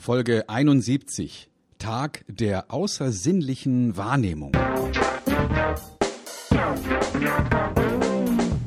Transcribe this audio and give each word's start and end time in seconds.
Folge 0.00 0.48
71. 0.48 1.50
Tag 1.78 2.24
der 2.26 2.72
außersinnlichen 2.72 3.98
Wahrnehmung. 3.98 4.52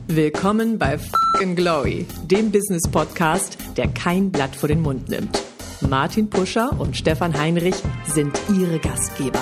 Willkommen 0.05 0.77
bei 0.77 0.99
Fucking 0.99 1.55
Glory, 1.55 2.05
dem 2.25 2.51
Business 2.51 2.83
Podcast, 2.88 3.57
der 3.77 3.88
kein 3.88 4.31
Blatt 4.31 4.55
vor 4.55 4.69
den 4.69 4.81
Mund 4.81 5.09
nimmt. 5.09 5.41
Martin 5.81 6.29
Puscher 6.29 6.79
und 6.79 6.96
Stefan 6.96 7.36
Heinrich 7.36 7.81
sind 8.05 8.39
ihre 8.55 8.77
Gastgeber. 8.77 9.41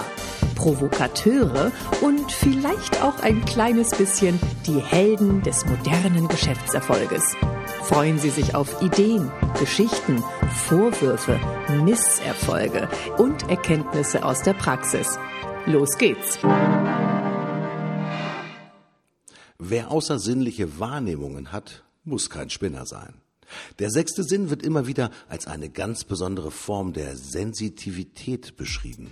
Provokateure 0.56 1.74
und 2.00 2.32
vielleicht 2.32 3.04
auch 3.04 3.20
ein 3.22 3.44
kleines 3.44 3.90
bisschen 3.90 4.40
die 4.66 4.80
Helden 4.80 5.42
des 5.42 5.66
modernen 5.66 6.30
Geschäftserfolges. 6.30 7.36
Freuen 7.84 8.20
Sie 8.20 8.30
sich 8.30 8.56
auf 8.56 8.82
Ideen, 8.82 9.32
Geschichten, 9.60 10.24
Vorwürfe, 10.68 11.40
Misserfolge 11.84 12.88
und 13.18 13.50
Erkenntnisse 13.50 14.24
aus 14.24 14.44
der 14.44 14.54
Praxis. 14.54 15.18
Los 15.66 15.98
geht's! 15.98 16.38
Wer 19.60 19.92
außersinnliche 19.92 20.80
Wahrnehmungen 20.80 21.52
hat, 21.52 21.84
muss 22.04 22.30
kein 22.30 22.50
Spinner 22.50 22.86
sein. 22.86 23.14
Der 23.80 23.90
sechste 23.90 24.24
Sinn 24.24 24.50
wird 24.50 24.64
immer 24.64 24.88
wieder 24.88 25.12
als 25.28 25.48
eine 25.48 25.70
ganz 25.70 26.04
besondere 26.04 26.52
Form 26.52 26.94
der 26.94 27.18
Sensitivität 27.18 28.56
beschrieben. 28.56 29.12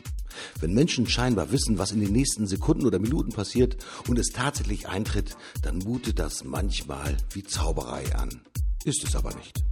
Wenn 0.60 0.74
Menschen 0.74 1.08
scheinbar 1.08 1.52
wissen, 1.52 1.78
was 1.78 1.92
in 1.92 2.00
den 2.00 2.14
nächsten 2.14 2.48
Sekunden 2.48 2.86
oder 2.86 3.00
Minuten 3.00 3.32
passiert 3.32 3.78
und 4.08 4.18
es 4.18 4.30
tatsächlich 4.30 4.88
eintritt, 4.88 5.36
dann 5.62 5.80
mutet 5.80 6.20
das 6.20 6.44
manchmal 6.44 7.18
wie 7.32 7.44
Zauberei 7.44 8.16
an. 8.16 8.42
Ist 8.86 9.04
es 9.04 9.16
aber 9.16 9.34
nicht. 9.36 9.64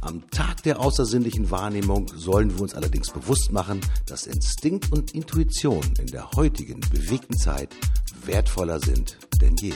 Am 0.00 0.30
Tag 0.30 0.62
der 0.62 0.80
außersinnlichen 0.80 1.50
Wahrnehmung 1.50 2.08
sollen 2.14 2.54
wir 2.54 2.62
uns 2.62 2.74
allerdings 2.74 3.10
bewusst 3.10 3.52
machen, 3.52 3.80
dass 4.06 4.26
Instinkt 4.26 4.92
und 4.92 5.14
Intuition 5.14 5.84
in 5.98 6.06
der 6.06 6.30
heutigen 6.32 6.80
bewegten 6.80 7.36
Zeit 7.36 7.70
wertvoller 8.24 8.80
sind 8.80 9.18
denn 9.40 9.56
je. 9.56 9.74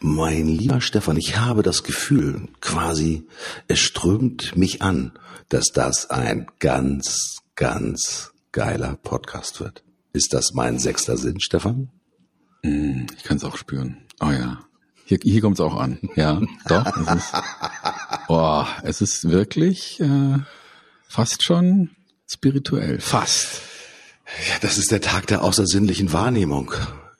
Mein 0.00 0.46
lieber 0.46 0.80
Stefan, 0.80 1.16
ich 1.16 1.38
habe 1.38 1.62
das 1.62 1.82
Gefühl, 1.82 2.48
quasi, 2.60 3.26
es 3.66 3.80
strömt 3.80 4.56
mich 4.56 4.82
an, 4.82 5.12
dass 5.48 5.72
das 5.72 6.10
ein 6.10 6.46
ganz, 6.60 7.38
ganz 7.56 8.32
geiler 8.52 8.96
Podcast 8.96 9.60
wird. 9.60 9.82
Ist 10.12 10.32
das 10.32 10.52
mein 10.54 10.78
sechster 10.78 11.16
Sinn, 11.16 11.40
Stefan? 11.40 11.90
Mm, 12.62 13.06
ich 13.16 13.24
kann 13.24 13.38
es 13.38 13.44
auch 13.44 13.56
spüren. 13.56 13.98
Oh 14.20 14.30
ja. 14.30 14.60
Hier, 15.08 15.18
hier 15.22 15.40
kommt 15.40 15.58
es 15.58 15.64
auch 15.64 15.74
an. 15.74 15.98
Ja, 16.16 16.42
doch. 16.68 16.84
Es 16.84 17.14
ist, 17.16 17.32
oh, 18.28 18.64
es 18.82 19.00
ist 19.00 19.30
wirklich 19.30 19.98
äh, 20.00 20.36
fast 21.08 21.42
schon 21.42 21.92
spirituell. 22.26 23.00
Fast. 23.00 23.62
Ja, 24.50 24.56
das 24.60 24.76
ist 24.76 24.90
der 24.90 25.00
Tag 25.00 25.26
der 25.28 25.42
außersinnlichen 25.42 26.12
Wahrnehmung. 26.12 26.74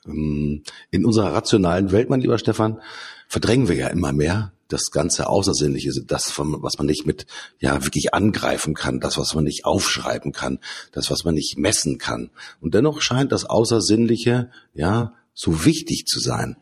Ähm, 0.05 0.61
in 0.91 1.03
unserer 1.03 1.33
rationalen 1.33 1.91
Welt, 1.91 2.11
mein 2.11 2.21
lieber 2.21 2.37
Stefan, 2.37 2.79
verdrängen 3.27 3.67
wir 3.67 3.75
ja 3.75 3.87
immer 3.87 4.13
mehr 4.13 4.53
das 4.67 4.91
ganze 4.91 5.27
Außersinnliche, 5.27 5.91
das, 6.05 6.31
was 6.37 6.77
man 6.77 6.85
nicht 6.85 7.07
mit, 7.07 7.25
ja, 7.59 7.83
wirklich 7.83 8.13
angreifen 8.13 8.75
kann, 8.75 8.99
das, 8.99 9.17
was 9.17 9.33
man 9.33 9.45
nicht 9.45 9.65
aufschreiben 9.65 10.31
kann, 10.31 10.59
das, 10.91 11.09
was 11.09 11.23
man 11.23 11.33
nicht 11.33 11.57
messen 11.57 11.97
kann. 11.97 12.29
Und 12.61 12.75
dennoch 12.75 13.01
scheint 13.01 13.31
das 13.31 13.45
Außersinnliche, 13.45 14.51
ja, 14.75 15.13
so 15.33 15.65
wichtig 15.65 16.05
zu 16.05 16.19
sein. 16.19 16.55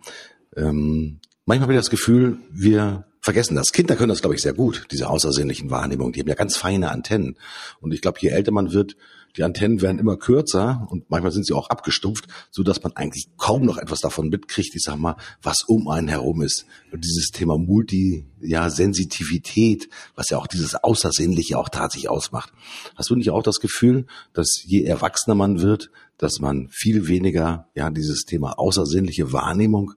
Ähm, 0.58 1.20
manchmal 1.46 1.68
habe 1.68 1.74
ich 1.74 1.80
das 1.80 1.90
Gefühl, 1.90 2.40
wir 2.52 3.06
vergessen 3.22 3.56
das. 3.56 3.72
Kinder 3.72 3.96
können 3.96 4.10
das, 4.10 4.22
glaube 4.22 4.36
ich, 4.36 4.42
sehr 4.42 4.54
gut, 4.54 4.88
diese 4.92 5.10
außersinnlichen 5.10 5.70
Wahrnehmungen. 5.70 6.14
Die 6.14 6.20
haben 6.20 6.28
ja 6.28 6.36
ganz 6.36 6.58
feine 6.58 6.92
Antennen. 6.92 7.38
Und 7.80 7.94
ich 7.94 8.02
glaube, 8.02 8.20
je 8.22 8.30
älter 8.30 8.52
man 8.52 8.74
wird, 8.74 8.96
die 9.36 9.44
Antennen 9.44 9.82
werden 9.82 10.00
immer 10.00 10.18
kürzer 10.18 10.88
und 10.90 11.12
manchmal 11.12 11.32
sind 11.32 11.46
sie 11.46 11.54
auch 11.54 11.70
abgestumpft, 11.70 12.28
so 12.50 12.64
dass 12.64 12.82
man 12.82 12.94
eigentlich 12.96 13.28
kaum 13.38 13.66
noch 13.66 13.78
etwas 13.78 14.00
davon 14.00 14.30
mitkriegt, 14.30 14.74
ich 14.74 14.82
sag 14.82 14.98
mal, 14.98 15.16
was 15.44 15.64
um 15.64 15.90
einen 15.90 16.08
herum 16.08 16.42
ist. 16.42 16.66
Und 16.92 17.04
dieses 17.04 17.30
Thema 17.30 17.58
Multi, 17.58 18.26
ja, 18.42 18.70
Sensitivität, 18.72 19.90
was 20.16 20.30
ja 20.32 20.40
auch 20.40 20.48
dieses 20.48 20.74
Außersinnliche 20.76 21.60
auch 21.60 21.70
tatsächlich 21.70 22.10
ausmacht. 22.10 22.52
Hast 22.96 23.12
du 23.12 23.16
nicht 23.16 23.30
auch 23.30 23.44
das 23.44 23.60
Gefühl, 23.60 24.08
dass 24.34 24.64
je 24.66 24.84
erwachsener 24.84 25.36
man 25.36 25.62
wird, 25.62 25.92
dass 26.18 26.40
man 26.40 26.70
viel 26.72 27.08
weniger, 27.08 27.68
ja, 27.76 27.92
dieses 27.92 28.26
Thema 28.26 28.58
außersinnliche 28.58 29.34
Wahrnehmung 29.34 29.94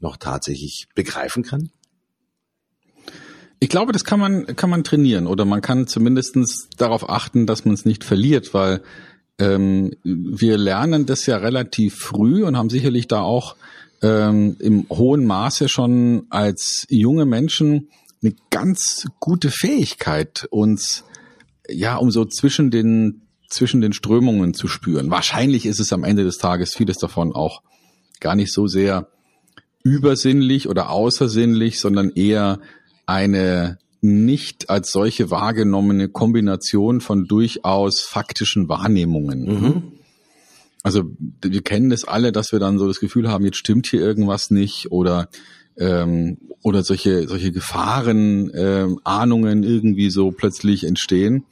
noch 0.00 0.16
tatsächlich 0.16 0.88
begreifen 0.94 1.42
kann? 1.42 1.70
Ich 3.58 3.68
glaube, 3.68 3.92
das 3.92 4.04
kann 4.04 4.18
man, 4.18 4.56
kann 4.56 4.70
man 4.70 4.84
trainieren 4.84 5.26
oder 5.26 5.44
man 5.44 5.60
kann 5.60 5.86
zumindestens 5.86 6.68
darauf 6.78 7.10
achten, 7.10 7.46
dass 7.46 7.64
man 7.66 7.74
es 7.74 7.84
nicht 7.84 8.04
verliert, 8.04 8.54
weil 8.54 8.82
ähm, 9.38 9.92
wir 10.02 10.56
lernen 10.56 11.04
das 11.04 11.26
ja 11.26 11.36
relativ 11.36 11.96
früh 11.96 12.44
und 12.44 12.56
haben 12.56 12.70
sicherlich 12.70 13.06
da 13.06 13.20
auch 13.20 13.56
ähm, 14.02 14.56
im 14.60 14.86
hohen 14.88 15.26
Maße 15.26 15.68
schon 15.68 16.26
als 16.30 16.86
junge 16.88 17.26
Menschen 17.26 17.90
eine 18.22 18.34
ganz 18.50 19.06
gute 19.18 19.50
Fähigkeit, 19.50 20.46
uns 20.50 21.04
ja 21.68 21.96
um 21.96 22.10
so 22.10 22.24
zwischen 22.24 22.70
den 22.70 23.22
zwischen 23.48 23.80
den 23.80 23.92
Strömungen 23.92 24.54
zu 24.54 24.68
spüren. 24.68 25.10
Wahrscheinlich 25.10 25.66
ist 25.66 25.80
es 25.80 25.92
am 25.92 26.04
Ende 26.04 26.22
des 26.22 26.38
Tages 26.38 26.74
vieles 26.74 26.98
davon 26.98 27.32
auch 27.34 27.62
gar 28.20 28.36
nicht 28.36 28.52
so 28.52 28.68
sehr 28.68 29.08
übersinnlich 29.82 30.68
oder 30.68 30.90
außersinnlich, 30.90 31.80
sondern 31.80 32.10
eher 32.10 32.60
eine 33.06 33.78
nicht 34.02 34.70
als 34.70 34.92
solche 34.92 35.30
wahrgenommene 35.30 36.08
Kombination 36.08 37.00
von 37.00 37.26
durchaus 37.26 38.00
faktischen 38.00 38.68
Wahrnehmungen. 38.68 39.44
Mhm. 39.44 39.82
Also 40.82 41.04
wir 41.42 41.62
kennen 41.62 41.90
das 41.90 42.04
alle, 42.04 42.32
dass 42.32 42.52
wir 42.52 42.58
dann 42.58 42.78
so 42.78 42.86
das 42.86 43.00
Gefühl 43.00 43.28
haben, 43.28 43.44
jetzt 43.44 43.58
stimmt 43.58 43.86
hier 43.86 44.00
irgendwas 44.00 44.50
nicht 44.50 44.90
oder 44.90 45.28
ähm, 45.76 46.38
oder 46.62 46.82
solche 46.82 47.28
solche 47.28 47.52
Gefahren, 47.52 48.50
ähm, 48.54 49.00
Ahnungen 49.04 49.62
irgendwie 49.62 50.10
so 50.10 50.30
plötzlich 50.30 50.84
entstehen. 50.84 51.44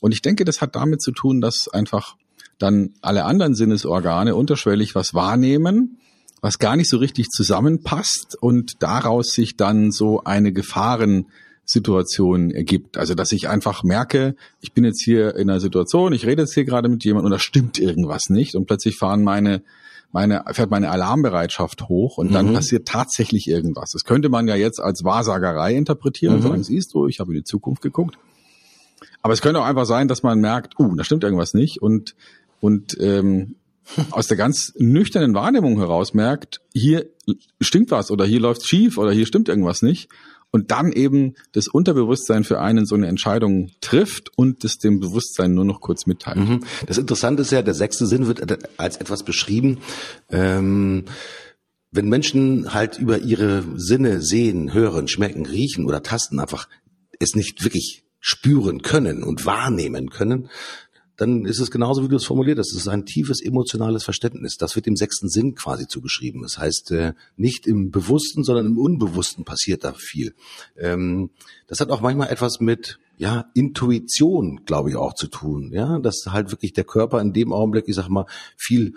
Und 0.00 0.12
ich 0.12 0.22
denke, 0.22 0.46
das 0.46 0.62
hat 0.62 0.76
damit 0.76 1.02
zu 1.02 1.12
tun, 1.12 1.42
dass 1.42 1.68
einfach 1.68 2.16
dann 2.58 2.94
alle 3.02 3.24
anderen 3.24 3.54
Sinnesorgane 3.54 4.34
unterschwellig 4.34 4.94
was 4.94 5.12
wahrnehmen 5.12 5.98
was 6.40 6.58
gar 6.58 6.76
nicht 6.76 6.88
so 6.88 6.96
richtig 6.98 7.28
zusammenpasst 7.28 8.36
und 8.40 8.82
daraus 8.82 9.32
sich 9.32 9.56
dann 9.56 9.90
so 9.90 10.24
eine 10.24 10.52
Gefahrensituation 10.52 12.50
ergibt. 12.50 12.96
Also 12.96 13.14
dass 13.14 13.32
ich 13.32 13.48
einfach 13.48 13.84
merke, 13.84 14.34
ich 14.60 14.72
bin 14.72 14.84
jetzt 14.84 15.02
hier 15.02 15.36
in 15.36 15.50
einer 15.50 15.60
Situation, 15.60 16.12
ich 16.12 16.26
rede 16.26 16.42
jetzt 16.42 16.54
hier 16.54 16.64
gerade 16.64 16.88
mit 16.88 17.04
jemandem 17.04 17.26
und 17.26 17.32
da 17.32 17.38
stimmt 17.38 17.78
irgendwas 17.78 18.30
nicht 18.30 18.54
und 18.54 18.66
plötzlich 18.66 18.96
fahren 18.96 19.22
meine 19.22 19.62
meine, 20.12 20.42
fährt 20.52 20.70
meine 20.70 20.90
Alarmbereitschaft 20.90 21.88
hoch 21.88 22.18
und 22.18 22.32
dann 22.32 22.48
mhm. 22.48 22.54
passiert 22.54 22.88
tatsächlich 22.88 23.48
irgendwas. 23.48 23.92
Das 23.92 24.04
könnte 24.04 24.28
man 24.28 24.48
ja 24.48 24.56
jetzt 24.56 24.80
als 24.80 25.04
Wahrsagerei 25.04 25.74
interpretieren 25.74 26.34
mhm. 26.34 26.40
und 26.40 26.48
sagen, 26.48 26.62
siehst 26.64 26.94
du, 26.94 27.06
ich 27.06 27.20
habe 27.20 27.30
in 27.30 27.38
die 27.38 27.44
Zukunft 27.44 27.80
geguckt. 27.80 28.18
Aber 29.22 29.32
es 29.32 29.42
könnte 29.42 29.60
auch 29.60 29.66
einfach 29.66 29.86
sein, 29.86 30.08
dass 30.08 30.22
man 30.22 30.40
merkt, 30.40 30.78
uh, 30.78 30.94
da 30.96 31.04
stimmt 31.04 31.24
irgendwas 31.24 31.54
nicht 31.54 31.80
und 31.80 32.14
und 32.60 32.96
ähm, 33.00 33.56
aus 34.10 34.26
der 34.26 34.36
ganz 34.36 34.72
nüchternen 34.76 35.34
Wahrnehmung 35.34 35.78
heraus 35.78 36.14
merkt, 36.14 36.60
hier 36.72 37.06
stimmt 37.60 37.90
was 37.90 38.10
oder 38.10 38.24
hier 38.24 38.40
läuft 38.40 38.68
schief 38.68 38.98
oder 38.98 39.12
hier 39.12 39.26
stimmt 39.26 39.48
irgendwas 39.48 39.82
nicht 39.82 40.08
und 40.50 40.70
dann 40.70 40.92
eben 40.92 41.34
das 41.52 41.68
Unterbewusstsein 41.68 42.44
für 42.44 42.60
einen 42.60 42.86
so 42.86 42.94
eine 42.94 43.06
Entscheidung 43.06 43.70
trifft 43.80 44.36
und 44.36 44.64
das 44.64 44.78
dem 44.78 45.00
Bewusstsein 45.00 45.54
nur 45.54 45.64
noch 45.64 45.80
kurz 45.80 46.06
mitteilt. 46.06 46.38
Mhm. 46.38 46.60
Das 46.86 46.98
Interessante 46.98 47.42
ist 47.42 47.52
ja, 47.52 47.62
der 47.62 47.74
sechste 47.74 48.06
Sinn 48.06 48.26
wird 48.26 48.58
als 48.78 48.96
etwas 48.96 49.22
beschrieben, 49.22 49.78
ähm, 50.28 51.04
wenn 51.92 52.08
Menschen 52.08 52.72
halt 52.72 52.98
über 52.98 53.18
ihre 53.18 53.64
Sinne 53.76 54.20
sehen, 54.20 54.72
hören, 54.72 55.08
schmecken, 55.08 55.46
riechen 55.46 55.86
oder 55.86 56.02
tasten 56.02 56.38
einfach 56.38 56.68
es 57.18 57.34
nicht 57.34 57.64
wirklich 57.64 58.04
spüren 58.20 58.82
können 58.82 59.22
und 59.22 59.46
wahrnehmen 59.46 60.10
können, 60.10 60.50
dann 61.20 61.44
ist 61.44 61.60
es 61.60 61.70
genauso, 61.70 62.02
wie 62.02 62.08
du 62.08 62.16
es 62.16 62.24
formuliert 62.24 62.58
hast. 62.58 62.72
Es 62.72 62.78
ist 62.78 62.88
ein 62.88 63.04
tiefes 63.04 63.42
emotionales 63.42 64.04
Verständnis. 64.04 64.56
Das 64.56 64.74
wird 64.74 64.86
dem 64.86 64.96
sechsten 64.96 65.28
Sinn 65.28 65.54
quasi 65.54 65.86
zugeschrieben. 65.86 66.40
Das 66.40 66.56
heißt, 66.56 66.92
äh, 66.92 67.12
nicht 67.36 67.66
im 67.66 67.90
Bewussten, 67.90 68.42
sondern 68.42 68.64
im 68.64 68.78
Unbewussten 68.78 69.44
passiert 69.44 69.84
da 69.84 69.92
viel. 69.92 70.34
Ähm, 70.78 71.28
das 71.66 71.80
hat 71.80 71.90
auch 71.90 72.00
manchmal 72.00 72.30
etwas 72.30 72.60
mit 72.60 72.98
ja, 73.18 73.50
Intuition, 73.52 74.64
glaube 74.64 74.88
ich, 74.88 74.96
auch 74.96 75.12
zu 75.12 75.26
tun. 75.26 75.72
Ja, 75.74 75.98
dass 75.98 76.24
halt 76.26 76.52
wirklich 76.52 76.72
der 76.72 76.84
Körper 76.84 77.20
in 77.20 77.34
dem 77.34 77.52
Augenblick, 77.52 77.86
ich 77.86 77.96
sag 77.96 78.08
mal, 78.08 78.24
viel 78.56 78.94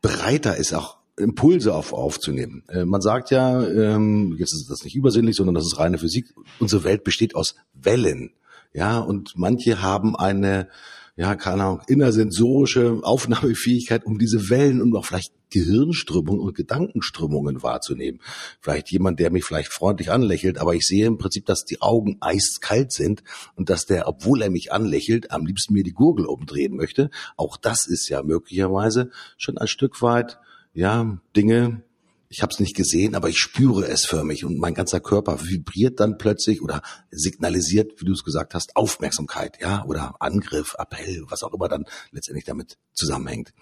breiter 0.00 0.56
ist, 0.56 0.72
auch 0.74 0.98
Impulse 1.16 1.74
auf, 1.74 1.92
aufzunehmen. 1.92 2.62
Äh, 2.68 2.84
man 2.84 3.00
sagt 3.00 3.32
ja, 3.32 3.66
ähm, 3.66 4.36
jetzt 4.38 4.54
ist 4.54 4.70
das 4.70 4.84
nicht 4.84 4.94
übersinnlich, 4.94 5.34
sondern 5.34 5.56
das 5.56 5.66
ist 5.66 5.80
reine 5.80 5.98
Physik. 5.98 6.32
Unsere 6.60 6.84
Welt 6.84 7.02
besteht 7.02 7.34
aus 7.34 7.56
Wellen. 7.74 8.30
Ja, 8.72 9.00
und 9.00 9.32
manche 9.34 9.82
haben 9.82 10.14
eine 10.14 10.68
ja, 11.18 11.34
keine 11.34 11.64
Ahnung, 11.64 11.82
innersensorische 11.88 13.00
Aufnahmefähigkeit, 13.02 14.06
um 14.06 14.18
diese 14.18 14.50
Wellen 14.50 14.80
und 14.80 14.94
auch 14.94 15.04
vielleicht 15.04 15.32
Gehirnströmungen 15.50 16.40
und 16.40 16.54
Gedankenströmungen 16.54 17.60
wahrzunehmen. 17.64 18.20
Vielleicht 18.60 18.92
jemand, 18.92 19.18
der 19.18 19.32
mich 19.32 19.44
vielleicht 19.44 19.72
freundlich 19.72 20.12
anlächelt, 20.12 20.58
aber 20.58 20.76
ich 20.76 20.86
sehe 20.86 21.06
im 21.06 21.18
Prinzip, 21.18 21.44
dass 21.44 21.64
die 21.64 21.82
Augen 21.82 22.18
eiskalt 22.20 22.92
sind 22.92 23.24
und 23.56 23.68
dass 23.68 23.84
der, 23.84 24.06
obwohl 24.06 24.42
er 24.42 24.50
mich 24.50 24.70
anlächelt, 24.70 25.32
am 25.32 25.44
liebsten 25.44 25.74
mir 25.74 25.82
die 25.82 25.92
Gurgel 25.92 26.24
umdrehen 26.24 26.76
möchte. 26.76 27.10
Auch 27.36 27.56
das 27.56 27.88
ist 27.88 28.08
ja 28.08 28.22
möglicherweise 28.22 29.10
schon 29.36 29.58
ein 29.58 29.66
Stück 29.66 30.00
weit, 30.02 30.38
ja, 30.72 31.18
Dinge, 31.34 31.82
ich 32.28 32.42
habe 32.42 32.52
es 32.52 32.60
nicht 32.60 32.76
gesehen, 32.76 33.14
aber 33.14 33.28
ich 33.28 33.38
spüre 33.38 33.86
es 33.86 34.04
förmlich 34.04 34.44
und 34.44 34.58
mein 34.58 34.74
ganzer 34.74 35.00
Körper 35.00 35.40
vibriert 35.42 36.00
dann 36.00 36.18
plötzlich 36.18 36.62
oder 36.62 36.82
signalisiert, 37.10 38.00
wie 38.00 38.04
du 38.04 38.12
es 38.12 38.24
gesagt 38.24 38.54
hast, 38.54 38.76
Aufmerksamkeit, 38.76 39.58
ja, 39.60 39.84
oder 39.84 40.16
Angriff, 40.20 40.74
Appell, 40.78 41.24
was 41.28 41.42
auch 41.42 41.54
immer 41.54 41.68
dann 41.68 41.86
letztendlich 42.10 42.44
damit 42.44 42.76
zusammenhängt. 42.92 43.54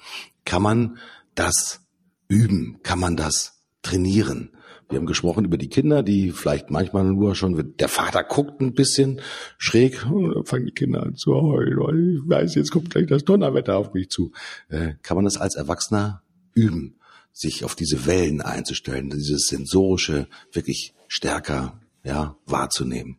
Kann 0.45 0.63
man 0.63 0.99
das 1.35 1.81
üben? 2.29 2.81
Kann 2.83 2.99
man 2.99 3.17
das 3.17 3.63
trainieren? 3.83 4.51
Wir 4.89 4.99
haben 4.99 5.07
gesprochen 5.07 5.45
über 5.45 5.59
die 5.59 5.69
Kinder, 5.69 6.05
die 6.05 6.31
vielleicht 6.31 6.71
manchmal 6.71 7.05
nur 7.05 7.35
schon, 7.35 7.75
der 7.77 7.89
Vater 7.89 8.23
guckt 8.23 8.61
ein 8.61 8.73
bisschen 8.73 9.21
schräg, 9.59 10.07
oh, 10.09 10.29
dann 10.33 10.45
fangen 10.45 10.67
die 10.67 10.73
Kinder 10.73 11.03
an 11.03 11.17
zu 11.17 11.35
heulen, 11.35 11.79
weil 11.79 12.15
ich 12.15 12.21
weiß, 12.29 12.55
jetzt 12.55 12.71
kommt 12.71 12.91
gleich 12.91 13.07
das 13.07 13.25
Donnerwetter 13.25 13.77
auf 13.77 13.95
mich 13.95 14.11
zu. 14.11 14.33
Äh, 14.69 14.95
kann 15.03 15.17
man 15.17 15.25
das 15.25 15.39
als 15.39 15.57
Erwachsener 15.57 16.23
üben? 16.55 16.96
Sich 17.37 17.65
auf 17.65 17.75
diese 17.75 18.07
Wellen 18.07 18.41
einzustellen, 18.41 19.11
dieses 19.11 19.47
sensorische 19.47 20.27
wirklich 20.53 20.95
stärker 21.07 21.79
ja 22.03 22.35
wahrzunehmen. 22.47 23.19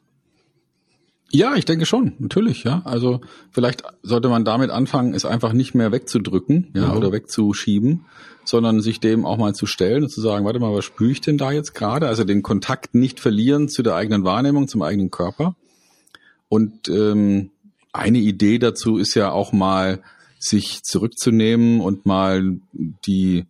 Ja, 1.30 1.56
ich 1.56 1.66
denke 1.66 1.86
schon, 1.86 2.14
natürlich, 2.18 2.64
ja. 2.64 2.82
Also 2.84 3.22
vielleicht 3.52 3.84
sollte 4.02 4.30
man 4.30 4.44
damit 4.44 4.72
anfangen, 4.72 5.14
es 5.14 5.26
einfach 5.26 5.54
nicht 5.54 5.76
mehr 5.76 5.92
wegzudrücken, 5.92 6.72
ja, 6.74 6.88
mhm. 6.88 6.98
oder 6.98 7.12
wegzuschieben, 7.12 8.06
sondern 8.44 8.82
sich 8.82 9.00
dem 9.00 9.24
auch 9.26 9.38
mal 9.38 9.54
zu 9.54 9.68
stellen 9.68 10.04
und 10.04 10.10
zu 10.10 10.22
sagen, 10.22 10.46
warte 10.46 10.60
mal, 10.60 10.74
was 10.74 10.86
spüre 10.86 11.12
ich 11.12 11.22
denn 11.22 11.38
da 11.38 11.52
jetzt 11.52 11.76
gerade? 11.76 12.08
Also 12.08 12.24
den 12.24 12.42
Kontakt 12.42 12.96
nicht 12.96 13.20
verlieren 13.20 13.70
zu 13.70 13.84
der 13.84 13.96
eigenen 13.96 14.24
Wahrnehmung, 14.24 14.68
zum 14.68 14.82
eigenen 14.82 15.12
Körper. 15.12 15.56
Und 16.50 16.88
ähm, 16.90 17.52
eine 17.94 18.20
Idee 18.20 18.58
dazu 18.58 18.98
ist 18.98 19.14
ja 19.14 19.32
auch 19.32 19.52
mal, 19.52 20.02
sich 20.40 20.82
zurückzunehmen 20.84 21.82
und 21.82 22.06
mal 22.06 22.60
die 22.74 23.46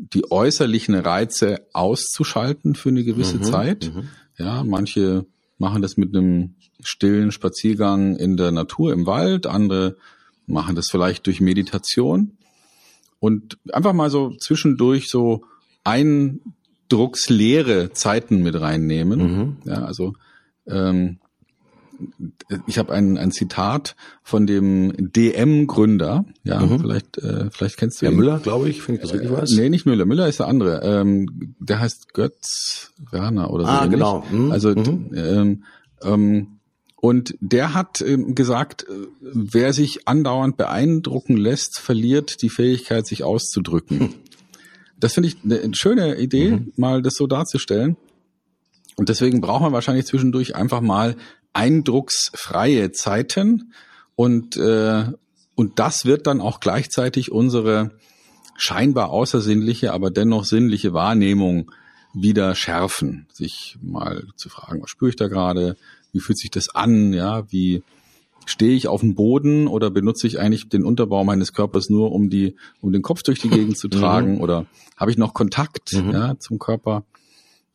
die 0.00 0.30
äußerlichen 0.30 0.94
Reize 0.94 1.66
auszuschalten 1.72 2.74
für 2.74 2.88
eine 2.88 3.04
gewisse 3.04 3.36
mhm, 3.38 3.42
Zeit. 3.42 3.92
Mhm. 3.94 4.08
Ja, 4.38 4.64
manche 4.64 5.26
machen 5.58 5.82
das 5.82 5.98
mit 5.98 6.16
einem 6.16 6.54
stillen 6.82 7.32
Spaziergang 7.32 8.16
in 8.16 8.38
der 8.38 8.50
Natur 8.50 8.92
im 8.92 9.06
Wald, 9.06 9.46
andere 9.46 9.96
machen 10.46 10.74
das 10.74 10.88
vielleicht 10.90 11.26
durch 11.26 11.40
Meditation 11.40 12.38
und 13.20 13.56
einfach 13.72 13.92
mal 13.92 14.10
so 14.10 14.34
zwischendurch 14.38 15.08
so 15.08 15.44
eindrucksleere 15.84 17.92
Zeiten 17.92 18.42
mit 18.42 18.60
reinnehmen. 18.60 19.20
Mhm. 19.20 19.58
Ja, 19.64 19.84
also 19.84 20.14
ähm, 20.66 21.19
ich 22.66 22.78
habe 22.78 22.92
ein, 22.92 23.18
ein 23.18 23.30
Zitat 23.30 23.96
von 24.22 24.46
dem 24.46 25.12
DM-Gründer, 25.12 26.24
ja, 26.44 26.60
mhm. 26.60 26.80
vielleicht, 26.80 27.18
äh, 27.18 27.50
vielleicht 27.50 27.76
kennst 27.76 28.00
du 28.00 28.06
Herr 28.06 28.12
ihn. 28.12 28.18
Müller, 28.18 28.38
glaube 28.38 28.68
ich, 28.68 28.82
finde 28.82 29.00
ich 29.00 29.08
das 29.08 29.14
richtig 29.14 29.32
was? 29.32 29.50
Nee, 29.50 29.68
nicht 29.68 29.86
Müller, 29.86 30.06
Müller 30.06 30.28
ist 30.28 30.40
der 30.40 30.48
andere. 30.48 30.82
Ähm, 30.82 31.54
der 31.58 31.80
heißt 31.80 32.14
Götz 32.14 32.92
Werner 33.10 33.50
oder 33.50 33.64
so. 33.64 33.70
Ah, 33.70 33.86
genau. 33.86 34.24
Mhm. 34.30 34.50
Also 34.52 34.70
mhm. 34.70 35.10
Ähm, 35.14 35.64
ähm, 36.02 36.60
und 36.96 37.34
der 37.40 37.72
hat 37.72 38.02
ähm, 38.02 38.34
gesagt, 38.34 38.82
äh, 38.82 39.06
wer 39.20 39.72
sich 39.72 40.06
andauernd 40.06 40.56
beeindrucken 40.56 41.36
lässt, 41.36 41.78
verliert 41.80 42.42
die 42.42 42.50
Fähigkeit, 42.50 43.06
sich 43.06 43.24
auszudrücken. 43.24 44.00
Hm. 44.00 44.14
Das 44.98 45.14
finde 45.14 45.30
ich 45.30 45.36
eine 45.42 45.72
schöne 45.74 46.18
Idee, 46.18 46.50
mhm. 46.50 46.72
mal 46.76 47.00
das 47.00 47.14
so 47.14 47.26
darzustellen. 47.26 47.96
Und 48.96 49.08
deswegen 49.08 49.40
braucht 49.40 49.62
man 49.62 49.72
wahrscheinlich 49.72 50.04
zwischendurch 50.04 50.54
einfach 50.56 50.82
mal 50.82 51.16
eindrucksfreie 51.52 52.92
Zeiten 52.92 53.72
und, 54.14 54.56
äh, 54.56 55.04
und 55.54 55.78
das 55.78 56.04
wird 56.04 56.26
dann 56.26 56.40
auch 56.40 56.60
gleichzeitig 56.60 57.32
unsere 57.32 57.90
scheinbar 58.56 59.10
außersinnliche, 59.10 59.92
aber 59.92 60.10
dennoch 60.10 60.44
sinnliche 60.44 60.92
Wahrnehmung 60.92 61.70
wieder 62.12 62.54
schärfen. 62.54 63.26
Sich 63.32 63.78
mal 63.80 64.24
zu 64.36 64.48
fragen, 64.48 64.82
was 64.82 64.90
spüre 64.90 65.10
ich 65.10 65.16
da 65.16 65.28
gerade? 65.28 65.76
Wie 66.12 66.20
fühlt 66.20 66.38
sich 66.38 66.50
das 66.50 66.74
an? 66.74 67.12
Ja, 67.12 67.50
wie 67.50 67.82
stehe 68.46 68.74
ich 68.74 68.88
auf 68.88 69.00
dem 69.00 69.14
Boden 69.14 69.66
oder 69.68 69.90
benutze 69.90 70.26
ich 70.26 70.38
eigentlich 70.38 70.68
den 70.68 70.84
Unterbau 70.84 71.24
meines 71.24 71.52
Körpers 71.52 71.88
nur, 71.88 72.12
um 72.12 72.30
die, 72.30 72.56
um 72.80 72.92
den 72.92 73.02
Kopf 73.02 73.22
durch 73.22 73.40
die 73.40 73.48
Gegend 73.48 73.78
zu 73.78 73.88
tragen? 73.88 74.36
Mhm. 74.36 74.40
Oder 74.40 74.66
habe 74.96 75.10
ich 75.10 75.18
noch 75.18 75.34
Kontakt 75.34 75.92
mhm. 75.92 76.10
ja, 76.10 76.38
zum 76.38 76.58
Körper? 76.58 77.04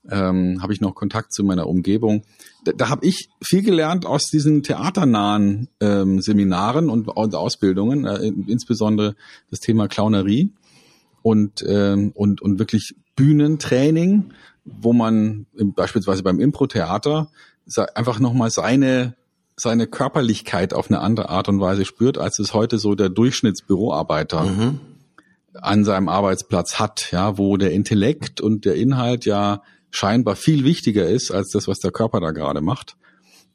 Ähm, 0.09 0.61
habe 0.61 0.73
ich 0.73 0.81
noch 0.81 0.95
Kontakt 0.95 1.33
zu 1.33 1.43
meiner 1.43 1.67
Umgebung. 1.67 2.23
Da, 2.63 2.71
da 2.73 2.89
habe 2.89 3.05
ich 3.05 3.29
viel 3.41 3.63
gelernt 3.63 4.05
aus 4.05 4.29
diesen 4.29 4.63
theaternahen 4.63 5.67
ähm, 5.79 6.21
Seminaren 6.21 6.89
und, 6.89 7.07
und 7.07 7.35
Ausbildungen, 7.35 8.05
äh, 8.05 8.31
insbesondere 8.47 9.15
das 9.49 9.59
Thema 9.59 9.87
Clownerie 9.87 10.51
und, 11.21 11.63
ähm, 11.67 12.11
und, 12.15 12.41
und 12.41 12.59
wirklich 12.59 12.95
Bühnentraining, 13.15 14.33
wo 14.63 14.93
man 14.93 15.45
beispielsweise 15.53 16.23
beim 16.23 16.39
Impro-Theater 16.39 17.29
einfach 17.93 18.19
nochmal 18.19 18.51
seine 18.51 19.15
seine 19.57 19.87
Körperlichkeit 19.87 20.73
auf 20.73 20.89
eine 20.89 20.99
andere 20.99 21.29
Art 21.29 21.47
und 21.47 21.59
Weise 21.59 21.85
spürt, 21.85 22.17
als 22.17 22.39
es 22.39 22.53
heute 22.53 22.77
so 22.77 22.95
der 22.95 23.09
Durchschnittsbüroarbeiter 23.09 24.43
mhm. 24.43 24.79
an 25.53 25.85
seinem 25.85 26.09
Arbeitsplatz 26.09 26.77
hat, 26.77 27.11
ja, 27.11 27.37
wo 27.37 27.55
der 27.57 27.71
Intellekt 27.71 28.41
und 28.41 28.65
der 28.65 28.75
Inhalt 28.75 29.25
ja 29.25 29.61
scheinbar 29.95 30.35
viel 30.35 30.63
wichtiger 30.65 31.07
ist 31.07 31.31
als 31.31 31.51
das, 31.51 31.67
was 31.67 31.79
der 31.79 31.91
Körper 31.91 32.19
da 32.19 32.31
gerade 32.31 32.61
macht. 32.61 32.97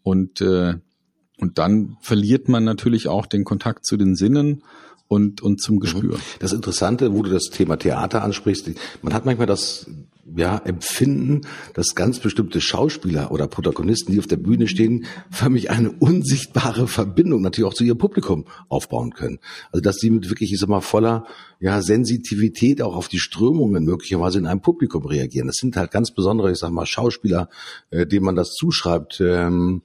Und, 0.02 0.40
äh, 0.40 0.74
und 1.38 1.58
dann 1.58 1.98
verliert 2.00 2.48
man 2.48 2.64
natürlich 2.64 3.08
auch 3.08 3.26
den 3.26 3.44
Kontakt 3.44 3.84
zu 3.84 3.96
den 3.96 4.16
Sinnen 4.16 4.64
und, 5.10 5.42
und 5.42 5.60
zum 5.60 5.80
Gespür. 5.80 6.20
Das 6.38 6.52
Interessante, 6.52 7.12
wo 7.12 7.22
du 7.22 7.30
das 7.30 7.46
Thema 7.46 7.76
Theater 7.76 8.22
ansprichst, 8.22 8.70
man 9.02 9.12
hat 9.12 9.24
manchmal 9.26 9.48
das 9.48 9.90
ja, 10.36 10.58
empfinden, 10.58 11.40
dass 11.74 11.96
ganz 11.96 12.20
bestimmte 12.20 12.60
Schauspieler 12.60 13.32
oder 13.32 13.48
Protagonisten, 13.48 14.12
die 14.12 14.20
auf 14.20 14.28
der 14.28 14.36
Bühne 14.36 14.68
stehen, 14.68 15.06
für 15.28 15.50
mich 15.50 15.68
eine 15.70 15.90
unsichtbare 15.90 16.86
Verbindung 16.86 17.42
natürlich 17.42 17.68
auch 17.68 17.74
zu 17.74 17.82
ihrem 17.82 17.98
Publikum 17.98 18.44
aufbauen 18.68 19.12
können. 19.12 19.40
Also 19.72 19.82
dass 19.82 19.96
sie 19.96 20.10
mit 20.10 20.30
wirklich, 20.30 20.52
ich 20.52 20.60
sag 20.60 20.68
mal, 20.68 20.80
voller 20.80 21.26
ja, 21.58 21.82
Sensitivität 21.82 22.80
auch 22.80 22.94
auf 22.94 23.08
die 23.08 23.18
Strömungen 23.18 23.84
möglicherweise 23.84 24.38
in 24.38 24.46
einem 24.46 24.62
Publikum 24.62 25.04
reagieren. 25.06 25.48
Das 25.48 25.56
sind 25.56 25.76
halt 25.76 25.90
ganz 25.90 26.12
besondere, 26.12 26.52
ich 26.52 26.58
sag 26.58 26.70
mal, 26.70 26.86
Schauspieler, 26.86 27.48
äh, 27.90 28.06
denen 28.06 28.26
man 28.26 28.36
das 28.36 28.52
zuschreibt. 28.52 29.20
Ähm, 29.20 29.82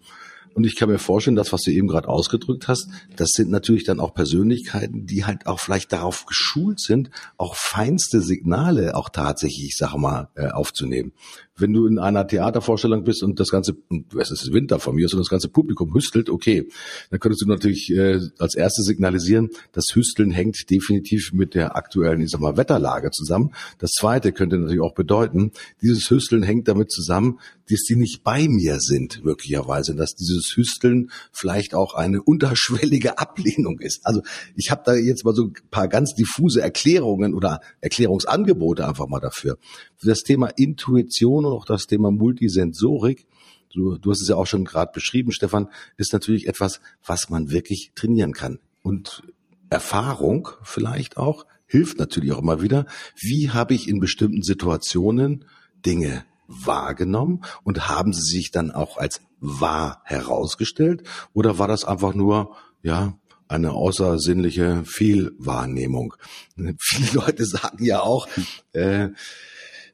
und 0.55 0.63
ich 0.63 0.77
kann 0.77 0.89
mir 0.89 0.99
vorstellen, 0.99 1.35
das, 1.35 1.51
was 1.51 1.63
du 1.63 1.71
eben 1.71 1.89
gerade 1.89 2.07
ausgedrückt 2.07 2.69
hast, 2.69 2.87
das 3.17 3.29
sind 3.33 3.51
natürlich 3.51 3.83
dann 3.83 3.99
auch 3.99 4.13
Persönlichkeiten, 4.13 5.05
die 5.05 5.25
halt 5.25 5.47
auch 5.47 5.59
vielleicht 5.59 5.91
darauf 5.91 6.25
geschult 6.25 6.79
sind, 6.79 7.11
auch 7.35 7.55
feinste 7.55 8.21
Signale 8.21 8.95
auch 8.95 9.09
tatsächlich, 9.09 9.65
ich 9.65 9.77
sage 9.77 9.97
mal, 9.97 10.29
äh, 10.35 10.47
aufzunehmen 10.47 11.11
wenn 11.57 11.73
du 11.73 11.87
in 11.87 11.99
einer 11.99 12.27
Theatervorstellung 12.27 13.03
bist 13.03 13.23
und 13.23 13.39
das 13.39 13.49
ganze, 13.49 13.77
es 14.19 14.31
ist 14.31 14.51
Winter 14.51 14.79
von 14.79 14.95
mir, 14.95 15.05
und 15.05 15.19
das 15.19 15.29
ganze 15.29 15.47
Publikum 15.47 15.93
hüstelt, 15.93 16.29
okay, 16.29 16.67
dann 17.09 17.19
könntest 17.19 17.43
du 17.43 17.47
natürlich 17.47 17.91
äh, 17.91 18.19
als 18.39 18.55
erstes 18.55 18.85
signalisieren, 18.85 19.49
das 19.71 19.85
Hüsteln 19.93 20.31
hängt 20.31 20.69
definitiv 20.69 21.31
mit 21.33 21.55
der 21.55 21.75
aktuellen, 21.75 22.21
ich 22.21 22.31
sag 22.31 22.41
mal, 22.41 22.57
Wetterlage 22.57 23.11
zusammen. 23.11 23.53
Das 23.79 23.91
zweite 23.91 24.31
könnte 24.33 24.57
natürlich 24.57 24.81
auch 24.81 24.95
bedeuten, 24.95 25.51
dieses 25.81 26.09
Hüsteln 26.09 26.43
hängt 26.43 26.67
damit 26.67 26.91
zusammen, 26.91 27.39
dass 27.69 27.83
die 27.83 27.95
nicht 27.95 28.23
bei 28.23 28.47
mir 28.47 28.79
sind, 28.79 29.23
möglicherweise, 29.23 29.95
dass 29.95 30.15
dieses 30.15 30.55
Hüsteln 30.55 31.11
vielleicht 31.31 31.73
auch 31.73 31.93
eine 31.93 32.21
unterschwellige 32.21 33.17
Ablehnung 33.17 33.79
ist. 33.79 34.05
Also 34.05 34.21
ich 34.55 34.71
habe 34.71 34.83
da 34.85 34.93
jetzt 34.93 35.25
mal 35.25 35.33
so 35.33 35.45
ein 35.45 35.53
paar 35.71 35.87
ganz 35.87 36.13
diffuse 36.13 36.61
Erklärungen 36.61 37.33
oder 37.33 37.61
Erklärungsangebote 37.81 38.87
einfach 38.87 39.07
mal 39.07 39.19
dafür. 39.19 39.57
Für 39.97 40.07
das 40.07 40.21
Thema 40.21 40.47
Intuition 40.47 41.45
und 41.45 41.53
auch 41.53 41.65
das 41.65 41.87
Thema 41.87 42.11
Multisensorik, 42.11 43.25
du, 43.73 43.97
du 43.97 44.11
hast 44.11 44.21
es 44.21 44.27
ja 44.27 44.35
auch 44.35 44.47
schon 44.47 44.65
gerade 44.65 44.91
beschrieben, 44.93 45.31
Stefan, 45.31 45.69
ist 45.97 46.13
natürlich 46.13 46.47
etwas, 46.47 46.79
was 47.05 47.29
man 47.29 47.49
wirklich 47.49 47.91
trainieren 47.95 48.33
kann. 48.33 48.59
Und 48.81 49.23
Erfahrung 49.69 50.49
vielleicht 50.63 51.17
auch 51.17 51.45
hilft 51.67 51.97
natürlich 51.97 52.31
auch 52.31 52.41
immer 52.41 52.61
wieder. 52.61 52.85
Wie 53.19 53.49
habe 53.49 53.73
ich 53.73 53.87
in 53.87 53.99
bestimmten 53.99 54.43
Situationen 54.43 55.45
Dinge 55.85 56.25
wahrgenommen 56.47 57.43
und 57.63 57.87
haben 57.87 58.13
sie 58.13 58.21
sich 58.21 58.51
dann 58.51 58.71
auch 58.71 58.97
als 58.97 59.21
wahr 59.39 60.01
herausgestellt 60.03 61.03
oder 61.33 61.59
war 61.59 61.67
das 61.67 61.85
einfach 61.85 62.13
nur, 62.13 62.55
ja, 62.81 63.17
eine 63.47 63.73
außersinnliche 63.73 64.83
Fehlwahrnehmung? 64.85 66.15
Viele 66.79 67.11
Leute 67.13 67.45
sagen 67.45 67.83
ja 67.83 68.01
auch, 68.01 68.27
äh, 68.73 69.09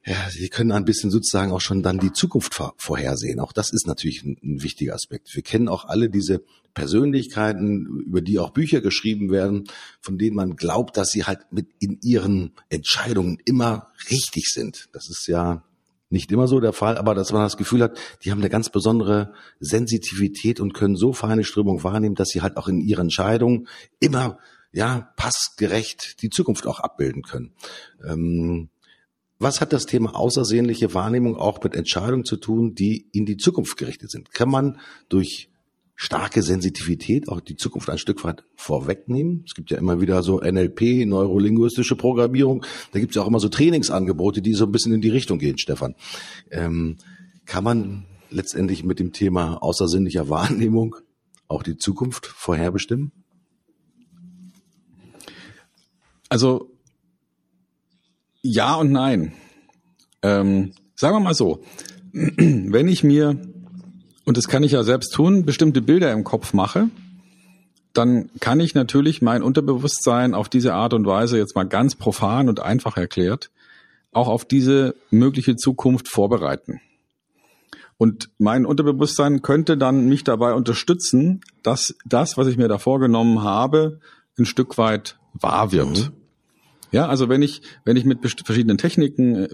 ja, 0.04 0.30
sie 0.30 0.48
können 0.48 0.72
ein 0.72 0.84
bisschen 0.84 1.12
sozusagen 1.12 1.52
auch 1.52 1.60
schon 1.60 1.82
dann 1.82 2.00
die 2.00 2.12
Zukunft 2.12 2.60
vorhersehen. 2.76 3.38
Auch 3.38 3.52
das 3.52 3.72
ist 3.72 3.86
natürlich 3.86 4.24
ein, 4.24 4.36
ein, 4.42 4.62
wichtiger 4.62 4.94
Aspekt. 4.94 5.32
Wir 5.34 5.42
kennen 5.42 5.68
auch 5.68 5.84
alle 5.84 6.10
diese 6.10 6.42
Persönlichkeiten, 6.74 7.86
über 8.06 8.20
die 8.20 8.40
auch 8.40 8.50
Bücher 8.50 8.80
geschrieben 8.80 9.30
werden, 9.30 9.68
von 10.00 10.18
denen 10.18 10.34
man 10.34 10.56
glaubt, 10.56 10.96
dass 10.96 11.10
sie 11.10 11.24
halt 11.24 11.40
mit 11.52 11.68
in 11.78 12.00
ihren 12.02 12.52
Entscheidungen 12.68 13.38
immer 13.44 13.92
richtig 14.10 14.46
sind. 14.46 14.88
Das 14.92 15.08
ist 15.08 15.28
ja 15.28 15.62
nicht 16.12 16.30
immer 16.30 16.46
so 16.46 16.60
der 16.60 16.72
Fall, 16.72 16.98
aber 16.98 17.14
dass 17.14 17.32
man 17.32 17.42
das 17.42 17.56
Gefühl 17.56 17.82
hat, 17.82 17.98
die 18.22 18.30
haben 18.30 18.38
eine 18.38 18.50
ganz 18.50 18.70
besondere 18.70 19.32
Sensitivität 19.60 20.60
und 20.60 20.74
können 20.74 20.96
so 20.96 21.12
feine 21.12 21.44
Strömung 21.44 21.82
wahrnehmen, 21.84 22.14
dass 22.14 22.28
sie 22.28 22.42
halt 22.42 22.56
auch 22.56 22.68
in 22.68 22.80
ihren 22.80 23.02
Entscheidungen 23.02 23.68
immer 23.98 24.38
ja 24.72 25.12
passgerecht 25.16 26.22
die 26.22 26.30
Zukunft 26.30 26.66
auch 26.66 26.80
abbilden 26.80 27.22
können. 27.22 27.52
Ähm, 28.04 28.70
was 29.38 29.60
hat 29.60 29.72
das 29.72 29.86
Thema 29.86 30.14
außersehnliche 30.14 30.94
Wahrnehmung 30.94 31.36
auch 31.36 31.62
mit 31.62 31.74
Entscheidungen 31.74 32.24
zu 32.24 32.36
tun, 32.36 32.74
die 32.74 33.08
in 33.12 33.26
die 33.26 33.36
Zukunft 33.36 33.76
gerichtet 33.76 34.10
sind? 34.10 34.32
Kann 34.32 34.48
man 34.48 34.78
durch 35.08 35.51
starke 36.02 36.42
Sensitivität 36.42 37.28
auch 37.28 37.40
die 37.40 37.54
Zukunft 37.54 37.88
ein 37.88 37.96
Stück 37.96 38.24
weit 38.24 38.42
vorwegnehmen. 38.56 39.44
Es 39.46 39.54
gibt 39.54 39.70
ja 39.70 39.78
immer 39.78 40.00
wieder 40.00 40.24
so 40.24 40.40
NLP, 40.40 41.06
neurolinguistische 41.06 41.94
Programmierung. 41.94 42.66
Da 42.90 42.98
gibt 42.98 43.12
es 43.12 43.14
ja 43.14 43.22
auch 43.22 43.28
immer 43.28 43.38
so 43.38 43.48
Trainingsangebote, 43.48 44.42
die 44.42 44.54
so 44.54 44.64
ein 44.64 44.72
bisschen 44.72 44.92
in 44.92 45.00
die 45.00 45.10
Richtung 45.10 45.38
gehen, 45.38 45.58
Stefan. 45.58 45.94
Ähm, 46.50 46.96
kann 47.46 47.62
man 47.62 48.06
letztendlich 48.30 48.82
mit 48.82 48.98
dem 48.98 49.12
Thema 49.12 49.62
außersinnlicher 49.62 50.28
Wahrnehmung 50.28 50.96
auch 51.46 51.62
die 51.62 51.76
Zukunft 51.76 52.26
vorherbestimmen? 52.26 53.12
Also 56.28 56.68
ja 58.42 58.74
und 58.74 58.90
nein. 58.90 59.34
Ähm, 60.22 60.72
sagen 60.96 61.14
wir 61.14 61.20
mal 61.20 61.34
so, 61.34 61.62
wenn 62.12 62.88
ich 62.88 63.04
mir 63.04 63.51
und 64.32 64.38
das 64.38 64.48
kann 64.48 64.62
ich 64.62 64.72
ja 64.72 64.82
selbst 64.82 65.12
tun, 65.12 65.44
bestimmte 65.44 65.82
Bilder 65.82 66.10
im 66.10 66.24
Kopf 66.24 66.54
mache, 66.54 66.88
dann 67.92 68.30
kann 68.40 68.60
ich 68.60 68.74
natürlich 68.74 69.20
mein 69.20 69.42
Unterbewusstsein 69.42 70.32
auf 70.32 70.48
diese 70.48 70.72
Art 70.72 70.94
und 70.94 71.04
Weise 71.04 71.36
jetzt 71.36 71.54
mal 71.54 71.64
ganz 71.64 71.96
profan 71.96 72.48
und 72.48 72.58
einfach 72.58 72.96
erklärt, 72.96 73.50
auch 74.10 74.28
auf 74.28 74.46
diese 74.46 74.94
mögliche 75.10 75.56
Zukunft 75.56 76.08
vorbereiten. 76.08 76.80
Und 77.98 78.30
mein 78.38 78.64
Unterbewusstsein 78.64 79.42
könnte 79.42 79.76
dann 79.76 80.08
mich 80.08 80.24
dabei 80.24 80.54
unterstützen, 80.54 81.42
dass 81.62 81.94
das, 82.06 82.38
was 82.38 82.46
ich 82.46 82.56
mir 82.56 82.68
da 82.68 82.78
vorgenommen 82.78 83.42
habe, 83.42 84.00
ein 84.38 84.46
Stück 84.46 84.78
weit 84.78 85.18
wahr 85.34 85.72
wird. 85.72 86.08
Mhm. 86.08 86.21
Ja, 86.92 87.06
also 87.06 87.30
wenn 87.30 87.40
ich, 87.40 87.62
wenn 87.84 87.96
ich 87.96 88.04
mit 88.04 88.18
verschiedenen 88.20 88.76
Techniken, 88.76 89.34
äh, 89.34 89.48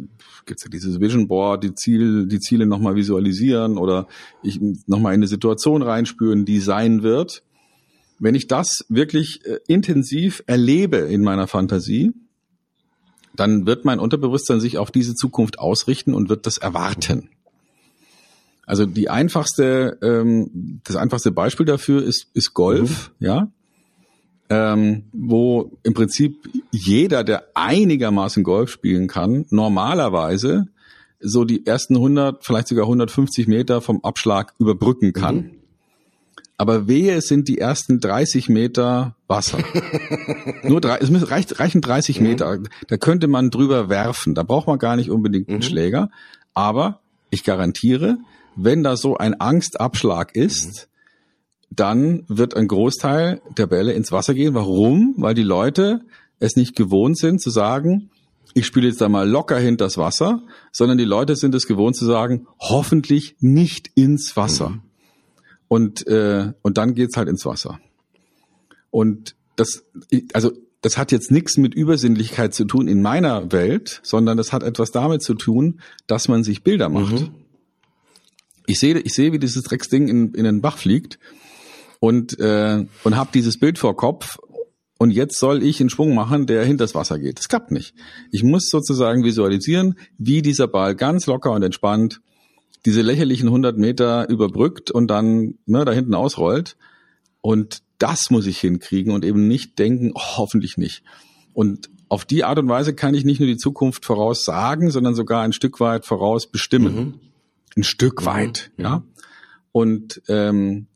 gibt's 0.44 0.64
ja 0.64 0.68
dieses 0.68 1.00
Vision 1.00 1.28
Board, 1.28 1.62
die 1.62 1.74
Ziel, 1.74 2.26
die 2.26 2.40
Ziele 2.40 2.66
nochmal 2.66 2.96
visualisieren 2.96 3.78
oder 3.78 4.08
ich 4.42 4.60
nochmal 4.86 5.14
in 5.14 5.20
eine 5.20 5.28
Situation 5.28 5.82
reinspüren, 5.82 6.44
die 6.44 6.58
sein 6.58 7.04
wird. 7.04 7.44
Wenn 8.18 8.34
ich 8.34 8.48
das 8.48 8.84
wirklich 8.88 9.46
äh, 9.46 9.60
intensiv 9.68 10.42
erlebe 10.48 10.96
in 10.96 11.22
meiner 11.22 11.46
Fantasie, 11.46 12.12
dann 13.36 13.66
wird 13.66 13.84
mein 13.84 14.00
Unterbewusstsein 14.00 14.58
sich 14.58 14.76
auf 14.76 14.90
diese 14.90 15.14
Zukunft 15.14 15.60
ausrichten 15.60 16.14
und 16.14 16.28
wird 16.28 16.44
das 16.44 16.58
erwarten. 16.58 17.28
Also 18.66 18.84
die 18.84 19.10
einfachste, 19.10 19.96
ähm, 20.02 20.80
das 20.82 20.96
einfachste 20.96 21.30
Beispiel 21.30 21.66
dafür 21.66 22.02
ist, 22.02 22.26
ist 22.34 22.52
Golf, 22.52 23.12
mhm. 23.20 23.26
ja 23.26 23.52
ähm, 24.50 25.04
wo 25.12 25.78
im 25.82 25.94
Prinzip 25.94 26.48
jeder, 26.70 27.24
der 27.24 27.44
einigermaßen 27.54 28.42
Golf 28.42 28.70
spielen 28.70 29.06
kann, 29.06 29.46
normalerweise 29.50 30.68
so 31.20 31.44
die 31.44 31.66
ersten 31.66 31.96
100, 31.96 32.44
vielleicht 32.44 32.68
sogar 32.68 32.84
150 32.84 33.48
Meter 33.48 33.80
vom 33.80 34.04
Abschlag 34.04 34.54
überbrücken 34.58 35.12
kann. 35.12 35.36
Mhm. 35.36 35.50
Aber 36.60 36.88
wehe, 36.88 37.14
es 37.14 37.28
sind 37.28 37.46
die 37.46 37.58
ersten 37.58 38.00
30 38.00 38.48
Meter 38.48 39.14
Wasser. 39.28 39.58
Nur 40.64 40.80
drei, 40.80 40.98
es 40.98 41.30
reicht, 41.30 41.60
reichen 41.60 41.80
30 41.80 42.20
mhm. 42.20 42.26
Meter. 42.26 42.58
Da 42.88 42.96
könnte 42.96 43.28
man 43.28 43.50
drüber 43.50 43.88
werfen. 43.88 44.34
Da 44.34 44.42
braucht 44.42 44.66
man 44.66 44.78
gar 44.78 44.96
nicht 44.96 45.10
unbedingt 45.10 45.48
einen 45.48 45.58
mhm. 45.58 45.62
Schläger. 45.62 46.10
Aber 46.54 47.00
ich 47.30 47.44
garantiere, 47.44 48.18
wenn 48.56 48.82
da 48.82 48.96
so 48.96 49.16
ein 49.16 49.40
Angstabschlag 49.40 50.34
ist, 50.34 50.88
dann 51.70 52.24
wird 52.28 52.56
ein 52.56 52.68
Großteil 52.68 53.40
der 53.56 53.66
Bälle 53.66 53.92
ins 53.92 54.12
Wasser 54.12 54.34
gehen. 54.34 54.54
Warum? 54.54 55.14
Weil 55.18 55.34
die 55.34 55.42
Leute 55.42 56.00
es 56.40 56.56
nicht 56.56 56.76
gewohnt 56.76 57.18
sind 57.18 57.40
zu 57.40 57.50
sagen, 57.50 58.10
ich 58.54 58.66
spiele 58.66 58.88
jetzt 58.88 59.00
da 59.00 59.08
mal 59.08 59.28
locker 59.28 59.58
hinter 59.58 59.84
das 59.84 59.98
Wasser, 59.98 60.42
sondern 60.72 60.98
die 60.98 61.04
Leute 61.04 61.36
sind 61.36 61.54
es 61.54 61.66
gewohnt 61.66 61.96
zu 61.96 62.06
sagen, 62.06 62.46
hoffentlich 62.58 63.36
nicht 63.40 63.90
ins 63.94 64.36
Wasser. 64.36 64.70
Mhm. 64.70 64.82
Und, 65.68 66.06
äh, 66.06 66.52
und 66.62 66.78
dann 66.78 66.94
geht's 66.94 67.16
halt 67.16 67.28
ins 67.28 67.44
Wasser. 67.44 67.78
Und 68.90 69.36
das, 69.56 69.84
also 70.32 70.52
das 70.80 70.96
hat 70.96 71.12
jetzt 71.12 71.30
nichts 71.30 71.56
mit 71.56 71.74
Übersinnlichkeit 71.74 72.54
zu 72.54 72.64
tun 72.64 72.88
in 72.88 73.02
meiner 73.02 73.52
Welt, 73.52 74.00
sondern 74.02 74.36
das 74.36 74.52
hat 74.52 74.62
etwas 74.62 74.92
damit 74.92 75.22
zu 75.22 75.34
tun, 75.34 75.80
dass 76.06 76.28
man 76.28 76.42
sich 76.42 76.62
Bilder 76.62 76.88
macht. 76.88 77.20
Mhm. 77.20 77.34
Ich 78.66 78.78
sehe, 78.78 78.98
ich 78.98 79.14
sehe, 79.14 79.32
wie 79.32 79.38
dieses 79.38 79.62
Drecksding 79.62 80.08
in, 80.08 80.34
in 80.34 80.44
den 80.44 80.60
Bach 80.60 80.78
fliegt 80.78 81.18
und, 82.00 82.38
äh, 82.38 82.84
und 83.04 83.16
habe 83.16 83.30
dieses 83.32 83.58
Bild 83.58 83.78
vor 83.78 83.96
Kopf 83.96 84.38
und 84.98 85.12
jetzt 85.12 85.38
soll 85.38 85.62
ich 85.62 85.80
einen 85.80 85.90
Schwung 85.90 86.14
machen, 86.14 86.46
der 86.46 86.64
hinters 86.64 86.94
Wasser 86.94 87.18
geht. 87.18 87.38
Das 87.38 87.48
klappt 87.48 87.70
nicht. 87.70 87.94
Ich 88.32 88.42
muss 88.42 88.68
sozusagen 88.68 89.22
visualisieren, 89.22 89.94
wie 90.18 90.42
dieser 90.42 90.66
Ball 90.66 90.96
ganz 90.96 91.26
locker 91.26 91.52
und 91.52 91.62
entspannt 91.62 92.20
diese 92.84 93.02
lächerlichen 93.02 93.48
100 93.48 93.78
Meter 93.78 94.28
überbrückt 94.28 94.90
und 94.90 95.08
dann 95.08 95.54
ne, 95.66 95.84
da 95.84 95.92
hinten 95.92 96.14
ausrollt. 96.14 96.76
Und 97.40 97.82
das 97.98 98.30
muss 98.30 98.46
ich 98.46 98.58
hinkriegen 98.58 99.12
und 99.12 99.24
eben 99.24 99.46
nicht 99.46 99.78
denken, 99.78 100.12
oh, 100.14 100.36
hoffentlich 100.36 100.76
nicht. 100.76 101.04
Und 101.54 101.90
auf 102.08 102.24
die 102.24 102.42
Art 102.42 102.58
und 102.58 102.68
Weise 102.68 102.94
kann 102.94 103.14
ich 103.14 103.24
nicht 103.24 103.38
nur 103.38 103.46
die 103.46 103.56
Zukunft 103.56 104.04
voraussagen, 104.04 104.90
sondern 104.90 105.14
sogar 105.14 105.42
ein 105.42 105.52
Stück 105.52 105.78
weit 105.78 106.06
voraus 106.06 106.50
bestimmen. 106.50 106.94
Mhm. 106.94 107.14
Ein 107.76 107.84
Stück 107.84 108.24
weit, 108.24 108.72
mhm. 108.76 108.84
ja. 108.84 109.02
Und 109.70 110.22
ähm, 110.28 110.87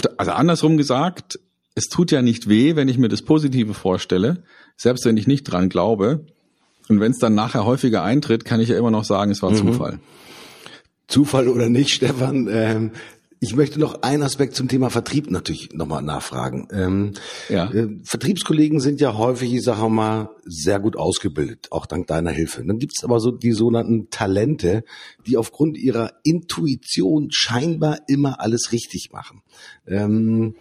der, 0.00 0.12
also 0.16 0.32
andersrum 0.32 0.76
gesagt, 0.76 1.38
es 1.74 1.88
tut 1.88 2.10
ja 2.10 2.22
nicht 2.22 2.48
weh, 2.48 2.76
wenn 2.76 2.88
ich 2.88 2.98
mir 2.98 3.08
das 3.08 3.22
Positive 3.22 3.74
vorstelle, 3.74 4.42
selbst 4.76 5.04
wenn 5.04 5.16
ich 5.16 5.26
nicht 5.26 5.44
dran 5.44 5.68
glaube. 5.68 6.26
Und 6.88 7.00
wenn 7.00 7.12
es 7.12 7.18
dann 7.18 7.34
nachher 7.34 7.64
häufiger 7.64 8.02
eintritt, 8.02 8.44
kann 8.44 8.60
ich 8.60 8.68
ja 8.68 8.76
immer 8.76 8.90
noch 8.90 9.04
sagen, 9.04 9.30
es 9.30 9.42
war 9.42 9.50
mhm. 9.50 9.56
Zufall. 9.56 9.98
Zufall 11.06 11.48
oder 11.48 11.68
nicht, 11.68 11.90
Stefan. 11.94 12.48
Ähm, 12.50 12.90
ich 13.42 13.56
möchte 13.56 13.80
noch 13.80 14.02
einen 14.02 14.22
Aspekt 14.22 14.54
zum 14.54 14.68
Thema 14.68 14.88
Vertrieb 14.88 15.28
natürlich 15.28 15.72
nochmal 15.72 16.00
nachfragen. 16.00 16.68
Ähm, 16.70 17.14
ja. 17.48 17.68
äh, 17.72 17.88
Vertriebskollegen 18.04 18.78
sind 18.78 19.00
ja 19.00 19.18
häufig, 19.18 19.52
ich 19.52 19.64
sage 19.64 19.88
mal, 19.88 20.30
sehr 20.44 20.78
gut 20.78 20.96
ausgebildet, 20.96 21.66
auch 21.72 21.86
dank 21.86 22.06
deiner 22.06 22.30
Hilfe. 22.30 22.64
Dann 22.64 22.78
gibt 22.78 22.92
es 22.96 23.02
aber 23.02 23.18
so 23.18 23.32
die 23.32 23.50
sogenannten 23.50 24.10
Talente, 24.10 24.84
die 25.26 25.36
aufgrund 25.36 25.76
ihrer 25.76 26.12
Intuition 26.22 27.32
scheinbar 27.32 27.98
immer 28.06 28.40
alles 28.40 28.70
richtig 28.70 29.10
machen. 29.12 29.42
Ähm, 29.88 30.54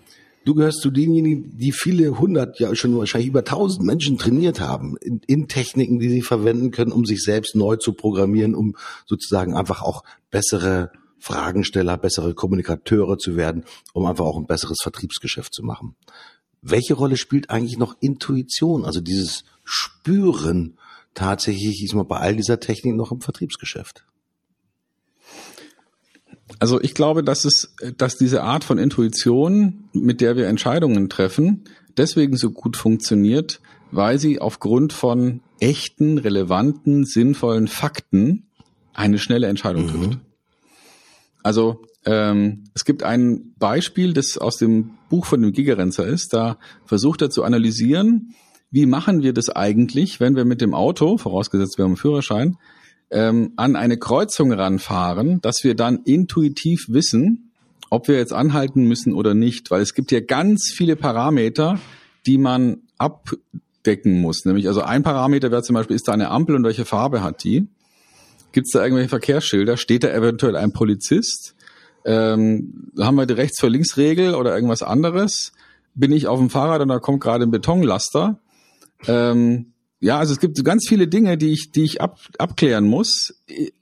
Du 0.44 0.56
gehörst 0.56 0.82
zu 0.82 0.90
denjenigen, 0.90 1.56
die 1.56 1.72
viele 1.72 2.18
hundert, 2.18 2.60
ja 2.60 2.74
schon 2.74 2.98
wahrscheinlich 2.98 3.30
über 3.30 3.44
tausend 3.44 3.86
Menschen 3.86 4.18
trainiert 4.18 4.60
haben 4.60 4.98
in, 5.00 5.22
in, 5.28 5.48
Techniken, 5.48 6.00
die 6.00 6.10
sie 6.10 6.24
verwenden 6.24 6.72
können, 6.72 6.92
um 6.92 7.06
sich 7.06 7.22
selbst 7.22 7.56
neu 7.56 7.76
zu 7.76 7.94
programmieren, 7.94 8.56
um 8.56 8.76
sozusagen 9.06 9.54
einfach 9.54 9.84
auch 9.84 10.04
bessere 10.32 10.90
Fragensteller, 11.22 11.98
bessere 11.98 12.34
Kommunikateure 12.34 13.18
zu 13.18 13.36
werden, 13.36 13.64
um 13.94 14.06
einfach 14.06 14.26
auch 14.26 14.38
ein 14.38 14.48
besseres 14.48 14.80
Vertriebsgeschäft 14.82 15.54
zu 15.54 15.64
machen. 15.64 15.96
Welche 16.62 16.96
Rolle 16.96 17.18
spielt 17.18 17.50
eigentlich 17.50 17.78
noch 17.78 17.96
Intuition, 18.02 18.86
also 18.86 19.02
dieses 19.02 19.44
Spüren 19.64 20.78
tatsächlich 21.14 21.84
ist 21.84 21.94
man 21.94 22.08
bei 22.08 22.18
all 22.18 22.36
dieser 22.36 22.60
Technik 22.60 22.96
noch 22.96 23.12
im 23.12 23.22
Vertriebsgeschäft? 23.22 24.06
Also 26.60 26.82
ich 26.82 26.94
glaube, 26.94 27.24
dass 27.24 27.46
es, 27.46 27.74
dass 27.98 28.18
diese 28.18 28.44
Art 28.44 28.64
von 28.64 28.78
Intuition, 28.78 29.86
mit 29.94 30.22
der 30.22 30.36
wir 30.36 30.48
Entscheidungen 30.48 31.10
treffen, 31.10 31.64
deswegen 31.98 32.38
so 32.38 32.52
gut 32.52 32.78
funktioniert, 32.78 33.62
weil 33.92 34.20
sie 34.20 34.40
aufgrund 34.40 34.94
von 34.94 35.42
echten, 35.60 36.18
relevanten, 36.18 37.06
sinnvollen 37.06 37.68
Fakten 37.68 38.48
eine 38.94 39.18
schnelle 39.18 39.48
Entscheidung 39.48 39.86
mhm. 39.86 39.90
trifft. 39.90 40.20
Also 41.44 41.84
ähm, 42.06 42.66
es 42.74 42.86
gibt 42.86 43.04
ein 43.04 43.54
Beispiel, 43.58 44.14
das 44.14 44.38
aus 44.38 44.58
dem 44.58 44.92
Buch 45.10 45.26
von 45.26 45.42
dem 45.42 45.52
Gigerenzer 45.52 46.06
ist. 46.06 46.34
Da 46.34 46.58
versucht 46.86 47.22
er 47.22 47.30
zu 47.30 47.44
analysieren, 47.44 48.34
wie 48.72 48.86
machen 48.86 49.22
wir 49.22 49.34
das 49.34 49.50
eigentlich, 49.50 50.20
wenn 50.20 50.36
wir 50.36 50.46
mit 50.46 50.62
dem 50.62 50.74
Auto, 50.74 51.18
vorausgesetzt 51.18 51.78
wir 51.78 51.84
haben 51.84 51.92
einen 51.92 51.98
Führerschein, 51.98 52.58
ähm, 53.12 53.52
an 53.58 53.76
eine 53.76 53.98
Kreuzung 53.98 54.54
ranfahren, 54.54 55.42
dass 55.42 55.64
wir 55.64 55.76
dann 55.76 56.00
intuitiv 56.06 56.86
wissen, 56.88 57.52
ob 57.90 58.08
wir 58.08 58.16
jetzt 58.16 58.32
anhalten 58.32 58.86
müssen 58.86 59.14
oder 59.14 59.34
nicht. 59.34 59.70
Weil 59.70 59.82
es 59.82 59.94
gibt 59.94 60.12
ja 60.12 60.22
ganz 60.22 60.72
viele 60.74 60.96
Parameter, 60.96 61.80
die 62.26 62.38
man 62.38 62.84
abdecken 62.98 64.22
muss. 64.22 64.46
Nämlich 64.46 64.68
also 64.70 64.82
ein 64.82 65.04
Parameter 65.04 65.52
wäre 65.52 65.64
zum 65.64 65.74
Beispiel, 65.74 65.98
ist 65.98 66.08
da 66.08 66.14
eine 66.14 66.30
Ampel 66.30 66.56
und 66.56 66.64
welche 66.64 66.86
Farbe 66.86 67.22
hat 67.22 67.44
die? 67.44 67.68
Gibt 68.52 68.68
es 68.68 68.72
da 68.72 68.84
irgendwelche 68.84 69.10
Verkehrsschilder? 69.10 69.78
Steht 69.78 70.04
da 70.04 70.10
eventuell 70.10 70.56
ein 70.56 70.72
Polizist? 70.72 71.56
ähm, 72.06 72.92
haben 73.00 73.16
wir 73.16 73.26
die 73.26 73.34
Rechts- 73.34 73.60
vor 73.60 73.70
Links-Regel 73.70 74.36
oder 74.36 74.56
irgendwas 74.56 74.84
anderes? 74.84 75.52
Bin 75.94 76.12
ich 76.12 76.28
auf 76.28 76.40
dem 76.40 76.50
Fahrrad 76.50 76.82
und 76.82 76.88
da 76.88 77.00
kommt 77.00 77.22
gerade 77.22 77.46
ein 77.46 77.52
Betonlaster? 77.52 78.40
Ähm, 79.08 79.74
ja, 80.00 80.18
also 80.18 80.34
es 80.34 80.40
gibt 80.40 80.64
ganz 80.64 80.88
viele 80.88 81.08
Dinge, 81.08 81.38
die 81.38 81.52
ich, 81.52 81.72
die 81.72 81.84
ich 81.84 82.02
ab, 82.02 82.20
abklären 82.38 82.86
muss. 82.86 83.36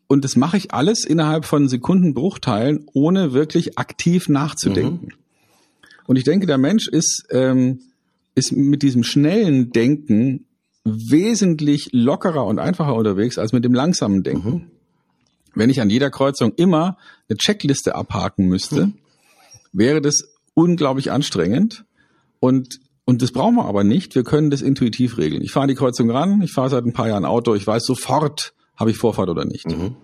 Und 0.07 0.25
das 0.25 0.35
mache 0.35 0.57
ich 0.57 0.73
alles 0.73 1.05
innerhalb 1.05 1.45
von 1.45 1.69
Sekundenbruchteilen, 1.69 2.85
ohne 2.93 3.33
wirklich 3.33 3.77
aktiv 3.77 4.27
nachzudenken. 4.27 5.07
Mhm. 5.07 5.13
Und 6.07 6.15
ich 6.15 6.23
denke, 6.23 6.47
der 6.47 6.57
Mensch 6.57 6.87
ist, 6.87 7.25
ähm, 7.29 7.81
ist 8.35 8.51
mit 8.51 8.81
diesem 8.81 9.03
schnellen 9.03 9.71
Denken 9.71 10.45
wesentlich 10.93 11.89
lockerer 11.91 12.45
und 12.45 12.59
einfacher 12.59 12.95
unterwegs 12.95 13.37
als 13.37 13.53
mit 13.53 13.63
dem 13.63 13.73
langsamen 13.73 14.23
Denken. 14.23 14.49
Mhm. 14.49 14.71
Wenn 15.55 15.69
ich 15.69 15.81
an 15.81 15.89
jeder 15.89 16.09
Kreuzung 16.09 16.53
immer 16.55 16.97
eine 17.27 17.37
Checkliste 17.37 17.95
abhaken 17.95 18.47
müsste, 18.47 18.87
mhm. 18.87 18.93
wäre 19.73 20.01
das 20.01 20.23
unglaublich 20.53 21.11
anstrengend. 21.11 21.85
Und, 22.39 22.79
und 23.05 23.21
das 23.21 23.31
brauchen 23.31 23.55
wir 23.55 23.65
aber 23.65 23.83
nicht. 23.83 24.15
Wir 24.15 24.23
können 24.23 24.49
das 24.49 24.61
intuitiv 24.61 25.17
regeln. 25.17 25.41
Ich 25.41 25.51
fahre 25.51 25.67
die 25.67 25.75
Kreuzung 25.75 26.09
ran, 26.11 26.41
ich 26.41 26.53
fahre 26.53 26.69
seit 26.69 26.85
ein 26.85 26.93
paar 26.93 27.07
Jahren 27.07 27.25
Auto, 27.25 27.55
ich 27.55 27.65
weiß 27.65 27.83
sofort, 27.85 28.53
habe 28.75 28.91
ich 28.91 28.97
Vorfahrt 28.97 29.29
oder 29.29 29.45
nicht. 29.45 29.67
Mhm. 29.67 29.95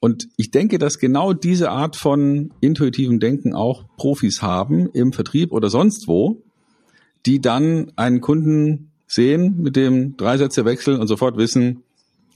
Und 0.00 0.28
ich 0.36 0.50
denke, 0.50 0.78
dass 0.78 0.98
genau 0.98 1.32
diese 1.32 1.70
Art 1.70 1.96
von 1.96 2.52
intuitivem 2.60 3.20
Denken 3.20 3.54
auch 3.54 3.84
Profis 3.96 4.42
haben 4.42 4.88
im 4.92 5.12
Vertrieb 5.12 5.52
oder 5.52 5.70
sonst 5.70 6.08
wo, 6.08 6.42
die 7.24 7.40
dann 7.40 7.92
einen 7.96 8.20
Kunden 8.20 8.91
sehen, 9.12 9.56
mit 9.58 9.76
dem 9.76 10.16
drei 10.16 10.38
Sätze 10.38 10.64
wechseln 10.64 11.00
und 11.00 11.06
sofort 11.06 11.36
wissen, 11.36 11.82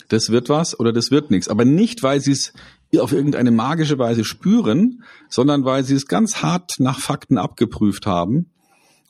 das 0.08 0.30
wird 0.30 0.48
was 0.48 0.78
oder 0.78 0.92
das 0.92 1.10
wird 1.10 1.30
nichts. 1.30 1.48
Aber 1.48 1.64
nicht, 1.64 2.02
weil 2.02 2.20
sie 2.20 2.32
es 2.32 2.52
auf 2.98 3.12
irgendeine 3.12 3.50
magische 3.50 3.98
Weise 3.98 4.24
spüren, 4.24 5.02
sondern 5.28 5.64
weil 5.64 5.84
sie 5.84 5.94
es 5.94 6.06
ganz 6.06 6.42
hart 6.42 6.72
nach 6.78 6.98
Fakten 6.98 7.36
abgeprüft 7.36 8.06
haben 8.06 8.46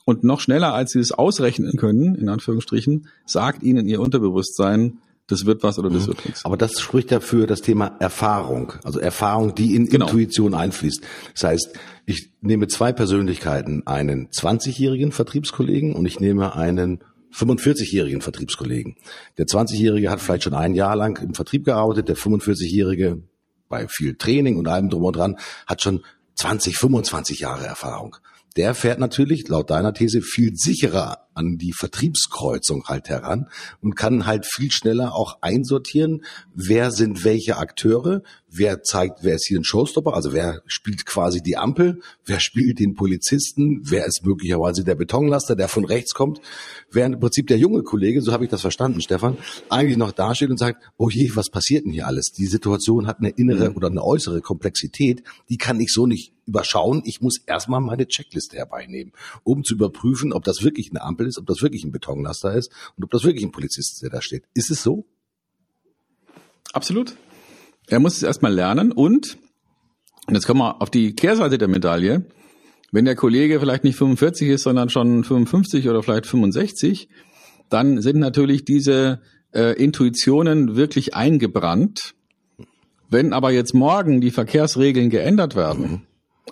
und 0.05 0.23
noch 0.23 0.39
schneller, 0.39 0.73
als 0.73 0.91
sie 0.91 0.99
es 0.99 1.11
ausrechnen 1.11 1.77
können, 1.77 2.15
in 2.15 2.29
Anführungsstrichen, 2.29 3.07
sagt 3.25 3.63
ihnen 3.63 3.87
ihr 3.87 4.01
Unterbewusstsein, 4.01 4.99
das 5.27 5.45
wird 5.45 5.63
was 5.63 5.77
oder 5.77 5.89
das 5.89 6.03
mhm. 6.03 6.07
wird 6.07 6.25
nichts. 6.25 6.45
Aber 6.45 6.57
das 6.57 6.79
spricht 6.79 7.11
ja 7.11 7.19
für 7.19 7.47
das 7.47 7.61
Thema 7.61 7.95
Erfahrung, 7.99 8.73
also 8.83 8.99
Erfahrung, 8.99 9.55
die 9.55 9.75
in 9.75 9.87
genau. 9.87 10.05
Intuition 10.05 10.53
einfließt. 10.53 11.01
Das 11.33 11.43
heißt, 11.43 11.73
ich 12.05 12.31
nehme 12.41 12.67
zwei 12.67 12.93
Persönlichkeiten, 12.93 13.85
einen 13.85 14.29
20-jährigen 14.29 15.11
Vertriebskollegen 15.11 15.93
und 15.93 16.05
ich 16.05 16.19
nehme 16.19 16.55
einen 16.55 17.01
45-jährigen 17.33 18.21
Vertriebskollegen. 18.21 18.95
Der 19.37 19.45
20-jährige 19.45 20.09
hat 20.09 20.21
vielleicht 20.21 20.43
schon 20.43 20.53
ein 20.53 20.75
Jahr 20.75 20.95
lang 20.95 21.21
im 21.21 21.33
Vertrieb 21.33 21.65
gearbeitet, 21.65 22.09
der 22.09 22.17
45-jährige 22.17 23.21
bei 23.69 23.87
viel 23.87 24.15
Training 24.15 24.57
und 24.57 24.67
allem 24.67 24.89
drum 24.89 25.03
und 25.03 25.15
dran 25.15 25.37
hat 25.65 25.81
schon 25.81 26.03
20, 26.35 26.77
25 26.77 27.39
Jahre 27.39 27.65
Erfahrung 27.65 28.15
der 28.57 28.73
fährt 28.73 28.99
natürlich 28.99 29.47
laut 29.47 29.69
deiner 29.69 29.93
These 29.93 30.21
viel 30.21 30.55
sicherer 30.55 31.26
an 31.37 31.57
die 31.57 31.73
Vertriebskreuzung 31.73 32.85
halt 32.85 33.09
heran 33.09 33.47
und 33.81 33.95
kann 33.95 34.25
halt 34.25 34.45
viel 34.45 34.71
schneller 34.71 35.15
auch 35.15 35.37
einsortieren, 35.41 36.23
wer 36.53 36.91
sind 36.91 37.23
welche 37.23 37.57
Akteure, 37.57 38.21
wer 38.49 38.81
zeigt, 38.81 39.19
wer 39.23 39.35
ist 39.35 39.45
hier 39.47 39.59
ein 39.59 39.63
Showstopper, 39.63 40.13
also 40.13 40.33
wer 40.33 40.61
spielt 40.65 41.05
quasi 41.05 41.41
die 41.41 41.57
Ampel, 41.57 42.01
wer 42.25 42.39
spielt 42.47 42.79
den 42.79 42.95
Polizisten, 42.95 43.81
wer 43.83 44.05
ist 44.05 44.25
möglicherweise 44.25 44.83
der 44.83 44.95
Betonlaster, 44.95 45.55
der 45.55 45.67
von 45.67 45.85
rechts 45.85 46.13
kommt, 46.13 46.41
während 46.91 47.15
im 47.15 47.21
Prinzip 47.21 47.47
der 47.47 47.57
junge 47.57 47.83
Kollege, 47.83 48.21
so 48.21 48.31
habe 48.31 48.45
ich 48.45 48.49
das 48.49 48.61
verstanden, 48.61 49.01
Stefan, 49.01 49.37
eigentlich 49.69 49.97
noch 49.97 50.11
dasteht 50.11 50.49
und 50.49 50.57
sagt, 50.57 50.83
oh 50.97 51.09
je, 51.09 51.31
was 51.35 51.49
passiert 51.49 51.85
denn 51.85 51.91
hier 51.91 52.07
alles? 52.07 52.31
Die 52.31 52.47
Situation 52.47 53.07
hat 53.07 53.19
eine 53.19 53.29
innere 53.29 53.69
mhm. 53.69 53.75
oder 53.75 53.87
eine 53.87 54.03
äußere 54.03 54.41
Komplexität, 54.41 55.23
die 55.49 55.57
kann 55.57 55.79
ich 55.79 55.91
so 55.91 56.05
nicht 56.05 56.33
überschauen. 56.47 57.01
Ich 57.05 57.21
muss 57.21 57.39
erstmal 57.45 57.81
meine 57.81 58.07
Checkliste 58.07 58.57
herbeinehmen, 58.57 59.11
um 59.43 59.63
zu 59.63 59.75
überprüfen, 59.75 60.33
ob 60.33 60.43
das 60.45 60.63
wirklich 60.63 60.89
eine 60.89 61.01
Ampel 61.01 61.26
ist, 61.27 61.37
ob 61.37 61.45
das 61.45 61.61
wirklich 61.61 61.83
ein 61.83 61.91
Betonlaster 61.91 62.53
ist 62.53 62.71
und 62.95 63.03
ob 63.03 63.11
das 63.11 63.23
wirklich 63.23 63.43
ein 63.43 63.51
Polizist 63.51 63.93
ist, 63.93 64.03
der 64.03 64.09
da 64.09 64.21
steht. 64.21 64.43
Ist 64.53 64.71
es 64.71 64.83
so? 64.83 65.05
Absolut. 66.73 67.15
Er 67.87 67.99
muss 67.99 68.17
es 68.17 68.23
erstmal 68.23 68.53
lernen 68.53 68.91
und, 68.91 69.37
und 70.27 70.33
jetzt 70.33 70.45
kommen 70.45 70.59
wir 70.59 70.81
auf 70.81 70.89
die 70.89 71.13
Kehrseite 71.13 71.57
der 71.57 71.67
Medaille, 71.67 72.25
wenn 72.91 73.05
der 73.05 73.15
Kollege 73.15 73.59
vielleicht 73.59 73.83
nicht 73.83 73.97
45 73.97 74.49
ist, 74.49 74.63
sondern 74.63 74.89
schon 74.89 75.23
55 75.23 75.87
oder 75.89 76.03
vielleicht 76.03 76.25
65, 76.25 77.09
dann 77.69 78.01
sind 78.01 78.19
natürlich 78.19 78.65
diese 78.65 79.21
äh, 79.53 79.73
Intuitionen 79.81 80.75
wirklich 80.75 81.15
eingebrannt. 81.15 82.13
Wenn 83.09 83.33
aber 83.33 83.51
jetzt 83.51 83.73
morgen 83.73 84.19
die 84.21 84.31
Verkehrsregeln 84.31 85.09
geändert 85.09 85.55
werden, 85.55 85.91
mhm. 85.91 86.01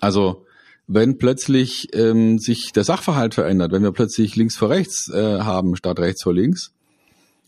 Also 0.01 0.44
wenn 0.87 1.17
plötzlich 1.17 1.89
ähm, 1.93 2.37
sich 2.39 2.71
der 2.73 2.83
Sachverhalt 2.83 3.33
verändert, 3.33 3.71
wenn 3.71 3.83
wir 3.83 3.91
plötzlich 3.91 4.35
links 4.35 4.55
vor 4.55 4.69
rechts 4.69 5.09
äh, 5.11 5.39
haben 5.39 5.75
statt 5.75 5.99
rechts 5.99 6.23
vor 6.23 6.33
links, 6.33 6.71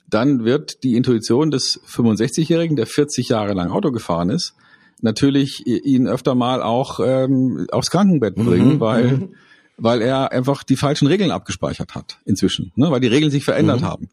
dann 0.10 0.46
wird 0.46 0.84
die 0.84 0.96
Intuition 0.96 1.52
des 1.52 1.82
65-Jährigen, 1.88 2.76
der 2.76 2.88
40 2.88 3.30
Jahre 3.30 3.54
lang 3.54 3.72
Auto 3.72 3.92
gefahren 3.92 4.30
ist, 4.30 4.54
natürlich 5.02 5.68
ihn 5.68 6.08
öfter 6.08 6.34
mal 6.34 6.64
auch 6.64 7.00
ähm, 7.04 7.68
aufs 7.72 7.92
Krankenbett 7.92 8.38
mhm. 8.38 8.46
bringen, 8.46 8.74
mhm. 8.76 8.80
weil 8.80 9.30
weil 9.78 10.02
er 10.02 10.32
einfach 10.32 10.64
die 10.64 10.76
falschen 10.76 11.08
Regeln 11.08 11.32
abgespeichert 11.32 11.96
hat 11.96 12.18
inzwischen, 12.26 12.72
ne? 12.76 12.90
weil 12.90 13.00
die 13.00 13.08
Regeln 13.08 13.32
sich 13.32 13.46
verändert 13.46 13.82
mhm. 13.82 13.86
haben. 13.86 14.10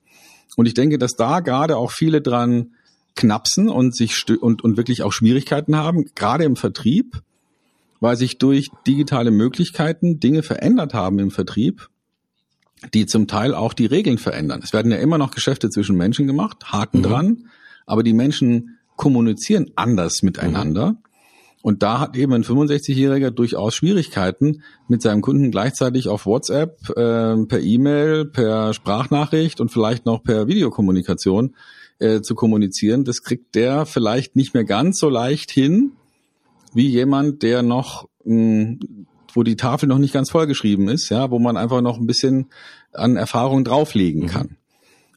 Und 0.56 0.66
ich 0.66 0.74
denke, 0.74 0.98
dass 0.98 1.16
da 1.16 1.40
gerade 1.40 1.76
auch 1.76 1.90
viele 1.90 2.20
dran 2.20 2.72
knapsen 3.16 3.68
und 3.68 3.96
sich 3.96 4.24
und, 4.40 4.62
und 4.62 4.76
wirklich 4.76 5.02
auch 5.02 5.12
Schwierigkeiten 5.12 5.76
haben, 5.76 6.04
gerade 6.14 6.44
im 6.44 6.56
Vertrieb, 6.56 7.22
weil 8.04 8.18
sich 8.18 8.36
durch 8.36 8.68
digitale 8.86 9.30
Möglichkeiten 9.30 10.20
Dinge 10.20 10.42
verändert 10.42 10.92
haben 10.92 11.18
im 11.18 11.30
Vertrieb, 11.30 11.88
die 12.92 13.06
zum 13.06 13.28
Teil 13.28 13.54
auch 13.54 13.72
die 13.72 13.86
Regeln 13.86 14.18
verändern. 14.18 14.60
Es 14.62 14.74
werden 14.74 14.92
ja 14.92 14.98
immer 14.98 15.16
noch 15.16 15.30
Geschäfte 15.30 15.70
zwischen 15.70 15.96
Menschen 15.96 16.26
gemacht, 16.26 16.70
Haken 16.70 16.98
mhm. 16.98 17.02
dran, 17.02 17.48
aber 17.86 18.02
die 18.02 18.12
Menschen 18.12 18.76
kommunizieren 18.96 19.70
anders 19.74 20.22
miteinander. 20.22 20.90
Mhm. 20.90 20.98
Und 21.62 21.82
da 21.82 21.98
hat 21.98 22.14
eben 22.14 22.34
ein 22.34 22.44
65-Jähriger 22.44 23.30
durchaus 23.30 23.74
Schwierigkeiten, 23.74 24.62
mit 24.86 25.00
seinem 25.00 25.22
Kunden 25.22 25.50
gleichzeitig 25.50 26.08
auf 26.08 26.26
WhatsApp, 26.26 26.90
äh, 26.90 27.36
per 27.46 27.60
E-Mail, 27.60 28.26
per 28.26 28.74
Sprachnachricht 28.74 29.62
und 29.62 29.70
vielleicht 29.70 30.04
noch 30.04 30.22
per 30.22 30.46
Videokommunikation 30.46 31.56
äh, 32.00 32.20
zu 32.20 32.34
kommunizieren. 32.34 33.04
Das 33.04 33.22
kriegt 33.22 33.54
der 33.54 33.86
vielleicht 33.86 34.36
nicht 34.36 34.52
mehr 34.52 34.64
ganz 34.64 34.98
so 34.98 35.08
leicht 35.08 35.50
hin, 35.50 35.92
wie 36.74 36.88
jemand, 36.88 37.42
der 37.42 37.62
noch, 37.62 38.08
mh, 38.24 38.34
hm, 38.34 38.80
wo 39.32 39.42
die 39.42 39.56
Tafel 39.56 39.88
noch 39.88 39.98
nicht 39.98 40.14
ganz 40.14 40.30
vollgeschrieben 40.30 40.88
ist, 40.88 41.08
ja, 41.08 41.30
wo 41.30 41.38
man 41.38 41.56
einfach 41.56 41.80
noch 41.80 41.98
ein 41.98 42.06
bisschen 42.06 42.46
an 42.92 43.16
Erfahrung 43.16 43.64
drauflegen 43.64 44.22
mhm. 44.22 44.26
kann. 44.26 44.56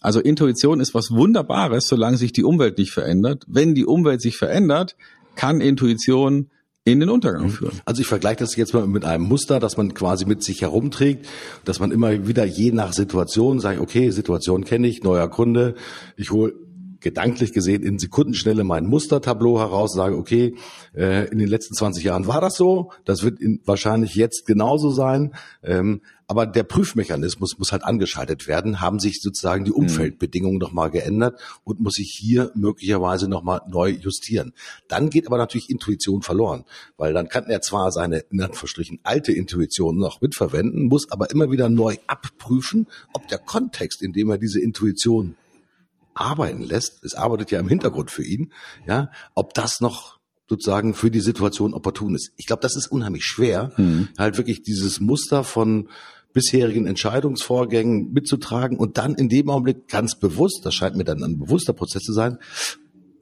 Also 0.01 0.19
Intuition 0.19 0.79
ist 0.79 0.93
was 0.93 1.11
Wunderbares, 1.11 1.87
solange 1.87 2.17
sich 2.17 2.31
die 2.31 2.43
Umwelt 2.43 2.77
nicht 2.77 2.91
verändert. 2.91 3.43
Wenn 3.47 3.75
die 3.75 3.85
Umwelt 3.85 4.21
sich 4.21 4.37
verändert, 4.37 4.95
kann 5.35 5.61
Intuition 5.61 6.49
in 6.83 6.99
den 6.99 7.09
Untergang 7.09 7.43
mhm. 7.43 7.49
führen. 7.49 7.81
Also 7.85 8.01
ich 8.01 8.07
vergleiche 8.07 8.37
das 8.37 8.55
jetzt 8.55 8.73
mal 8.73 8.87
mit 8.87 9.03
einem 9.03 9.25
Muster, 9.25 9.59
das 9.59 9.75
man 9.75 9.93
quasi 9.93 10.25
mit 10.25 10.43
sich 10.43 10.61
herumträgt, 10.61 11.27
dass 11.65 11.79
man 11.79 11.91
immer 11.91 12.27
wieder 12.27 12.45
je 12.45 12.71
nach 12.71 12.93
Situation 12.93 13.59
sagt, 13.59 13.81
okay, 13.81 14.09
Situation 14.11 14.63
kenne 14.63 14.87
ich, 14.87 15.03
neuer 15.03 15.27
Kunde, 15.29 15.75
ich 16.15 16.31
hole 16.31 16.53
gedanklich 16.99 17.53
gesehen 17.53 17.83
in 17.83 17.99
Sekundenschnelle 17.99 18.63
mein 18.63 18.85
Mustertableau 18.85 19.59
heraus, 19.59 19.93
sage, 19.93 20.17
okay, 20.17 20.55
äh, 20.95 21.27
in 21.29 21.37
den 21.37 21.47
letzten 21.47 21.75
20 21.75 22.03
Jahren 22.03 22.27
war 22.27 22.41
das 22.41 22.55
so, 22.55 22.91
das 23.05 23.23
wird 23.23 23.39
in, 23.39 23.61
wahrscheinlich 23.65 24.15
jetzt 24.15 24.45
genauso 24.45 24.91
sein, 24.91 25.33
ähm, 25.63 26.01
aber 26.27 26.45
der 26.45 26.63
Prüfmechanismus 26.63 27.57
muss 27.57 27.71
halt 27.71 27.83
angeschaltet 27.83 28.47
werden, 28.47 28.81
haben 28.81 28.99
sich 28.99 29.21
sozusagen 29.21 29.63
die 29.63 29.71
mhm. 29.71 29.77
Umfeldbedingungen 29.77 30.57
nochmal 30.57 30.91
geändert 30.91 31.39
und 31.63 31.79
muss 31.79 31.95
sich 31.95 32.11
hier 32.11 32.51
möglicherweise 32.53 33.29
nochmal 33.29 33.61
neu 33.69 33.89
justieren. 33.89 34.53
Dann 34.89 35.09
geht 35.09 35.27
aber 35.27 35.37
natürlich 35.37 35.69
Intuition 35.69 36.21
verloren, 36.21 36.65
weil 36.97 37.13
dann 37.13 37.29
kann 37.29 37.45
er 37.45 37.61
zwar 37.61 37.91
seine, 37.91 38.19
in 38.29 38.41
Anführungsstrichen, 38.41 38.99
alte 39.03 39.31
Intuition 39.31 39.97
noch 39.97 40.19
mitverwenden, 40.19 40.87
muss 40.87 41.09
aber 41.11 41.31
immer 41.31 41.49
wieder 41.49 41.69
neu 41.69 41.95
abprüfen, 42.07 42.87
ob 43.13 43.27
der 43.29 43.39
Kontext, 43.39 44.01
in 44.01 44.11
dem 44.11 44.29
er 44.29 44.37
diese 44.37 44.59
Intuition 44.59 45.35
arbeiten 46.17 46.61
lässt, 46.61 47.03
es 47.03 47.15
arbeitet 47.15 47.51
ja 47.51 47.59
im 47.59 47.67
Hintergrund 47.67 48.11
für 48.11 48.23
ihn, 48.23 48.51
ja, 48.87 49.11
ob 49.35 49.53
das 49.53 49.81
noch 49.81 50.17
sozusagen 50.49 50.93
für 50.93 51.11
die 51.11 51.19
Situation 51.19 51.73
opportun 51.73 52.15
ist. 52.15 52.31
Ich 52.37 52.45
glaube, 52.45 52.61
das 52.61 52.75
ist 52.75 52.87
unheimlich 52.87 53.25
schwer, 53.25 53.71
mhm. 53.77 54.09
halt 54.17 54.37
wirklich 54.37 54.61
dieses 54.63 54.99
Muster 54.99 55.43
von 55.43 55.89
bisherigen 56.33 56.85
Entscheidungsvorgängen 56.85 58.13
mitzutragen 58.13 58.77
und 58.77 58.97
dann 58.97 59.15
in 59.15 59.27
dem 59.27 59.49
Augenblick 59.49 59.87
ganz 59.87 60.15
bewusst, 60.15 60.61
das 60.63 60.73
scheint 60.73 60.95
mir 60.95 61.03
dann 61.03 61.23
ein 61.23 61.39
bewusster 61.39 61.73
Prozess 61.73 62.03
zu 62.03 62.13
sein, 62.13 62.37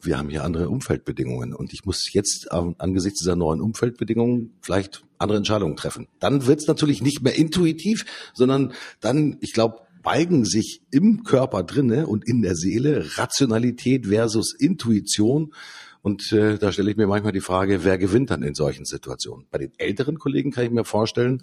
wir 0.01 0.17
haben 0.17 0.29
hier 0.29 0.43
andere 0.43 0.69
Umfeldbedingungen 0.69 1.53
und 1.53 1.73
ich 1.73 1.86
muss 1.86 2.13
jetzt 2.13 2.51
angesichts 2.51 3.19
dieser 3.19 3.36
neuen 3.36 3.62
Umfeldbedingungen 3.62 4.53
vielleicht 4.62 5.03
andere 5.17 5.38
Entscheidungen 5.38 5.75
treffen. 5.75 6.08
Dann 6.19 6.45
wird 6.45 6.60
es 6.60 6.67
natürlich 6.67 7.01
nicht 7.01 7.23
mehr 7.23 7.36
intuitiv, 7.36 8.05
sondern 8.34 8.73
dann, 8.99 9.38
ich 9.41 9.53
glaube, 9.53 9.79
balgen 10.06 10.46
sich 10.46 10.82
im 10.91 11.24
Körper 11.24 11.63
drinne 11.63 12.08
und 12.08 12.26
in 12.26 12.44
der 12.44 12.56
Seele 12.56 13.18
Rationalität 13.18 14.06
versus 14.06 14.54
Intuition. 14.58 15.54
Und 16.04 16.32
äh, 16.32 16.60
da 16.60 16.72
stelle 16.72 16.91
ich 16.91 16.98
mir 16.98 17.08
manchmal 17.08 17.32
die 17.32 17.41
Frage, 17.41 17.84
wer 17.84 17.98
gewinnt 17.98 18.30
dann 18.30 18.44
in 18.44 18.54
solchen 18.54 18.86
Situationen? 18.86 19.48
Bei 19.50 19.58
den 19.58 19.72
älteren 19.78 20.20
Kollegen 20.20 20.52
kann 20.52 20.63
ich 20.63 20.72
mir 20.72 20.86
vorstellen, 20.86 21.41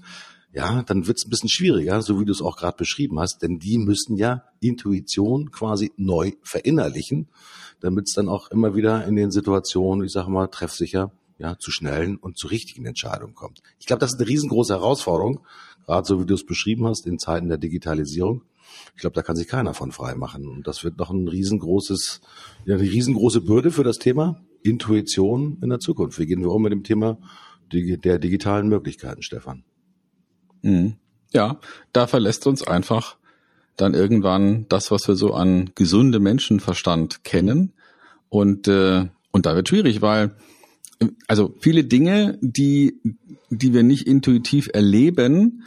ja, 0.52 0.82
dann 0.84 1.08
wird 1.08 1.18
es 1.18 1.26
ein 1.26 1.30
bisschen 1.30 1.48
schwieriger, 1.48 2.00
so 2.02 2.20
wie 2.20 2.24
du 2.24 2.30
es 2.30 2.40
auch 2.40 2.56
gerade 2.56 2.76
beschrieben 2.76 3.18
hast, 3.18 3.42
denn 3.42 3.58
die 3.58 3.78
müssen 3.78 4.16
ja 4.16 4.44
Intuition 4.60 5.50
quasi 5.50 5.90
neu 5.96 6.32
verinnerlichen, 6.42 7.28
damit 7.80 8.06
es 8.06 8.14
dann 8.14 8.28
auch 8.28 8.50
immer 8.52 8.76
wieder 8.76 9.04
in 9.06 9.16
den 9.16 9.32
Situationen, 9.32 10.06
ich 10.06 10.12
sage 10.12 10.30
mal, 10.30 10.46
treffsicher, 10.46 11.10
ja, 11.38 11.58
zu 11.58 11.72
schnellen 11.72 12.16
und 12.16 12.38
zu 12.38 12.46
richtigen 12.46 12.86
Entscheidungen 12.86 13.34
kommt. 13.34 13.60
Ich 13.80 13.86
glaube, 13.86 13.98
das 13.98 14.12
ist 14.12 14.20
eine 14.20 14.28
riesengroße 14.28 14.74
Herausforderung, 14.74 15.40
gerade 15.86 16.06
so 16.06 16.20
wie 16.20 16.26
du 16.26 16.34
es 16.34 16.46
beschrieben 16.46 16.86
hast, 16.86 17.06
in 17.06 17.18
Zeiten 17.18 17.48
der 17.48 17.58
Digitalisierung. 17.58 18.42
Ich 18.94 19.00
glaube, 19.00 19.14
da 19.14 19.22
kann 19.22 19.36
sich 19.36 19.48
keiner 19.48 19.74
von 19.74 19.92
frei 19.92 20.14
machen. 20.14 20.46
Und 20.48 20.66
das 20.66 20.84
wird 20.84 20.98
noch 20.98 21.10
ein 21.10 21.28
riesengroßes, 21.28 22.20
ja, 22.64 22.74
eine 22.74 22.82
riesengroße 22.82 23.40
Bürde 23.40 23.70
für 23.70 23.84
das 23.84 23.98
Thema 23.98 24.42
Intuition 24.62 25.58
in 25.62 25.70
der 25.70 25.80
Zukunft. 25.80 26.18
Wie 26.18 26.26
gehen 26.26 26.42
wir 26.42 26.50
um 26.50 26.62
mit 26.62 26.72
dem 26.72 26.84
Thema 26.84 27.18
der 27.72 28.18
digitalen 28.18 28.68
Möglichkeiten, 28.68 29.22
Stefan? 29.22 29.64
Mhm. 30.62 30.96
Ja, 31.32 31.58
da 31.92 32.06
verlässt 32.06 32.46
uns 32.46 32.66
einfach 32.66 33.16
dann 33.76 33.94
irgendwann 33.94 34.66
das, 34.68 34.90
was 34.90 35.08
wir 35.08 35.16
so 35.16 35.32
an 35.32 35.70
gesunde 35.74 36.20
Menschenverstand 36.20 37.24
kennen. 37.24 37.72
Und, 38.28 38.68
äh, 38.68 39.06
und 39.30 39.46
da 39.46 39.54
wird 39.54 39.68
schwierig, 39.68 40.02
weil 40.02 40.36
also 41.26 41.54
viele 41.60 41.84
Dinge, 41.84 42.38
die, 42.40 43.00
die 43.50 43.72
wir 43.72 43.82
nicht 43.82 44.06
intuitiv 44.06 44.70
erleben, 44.72 45.64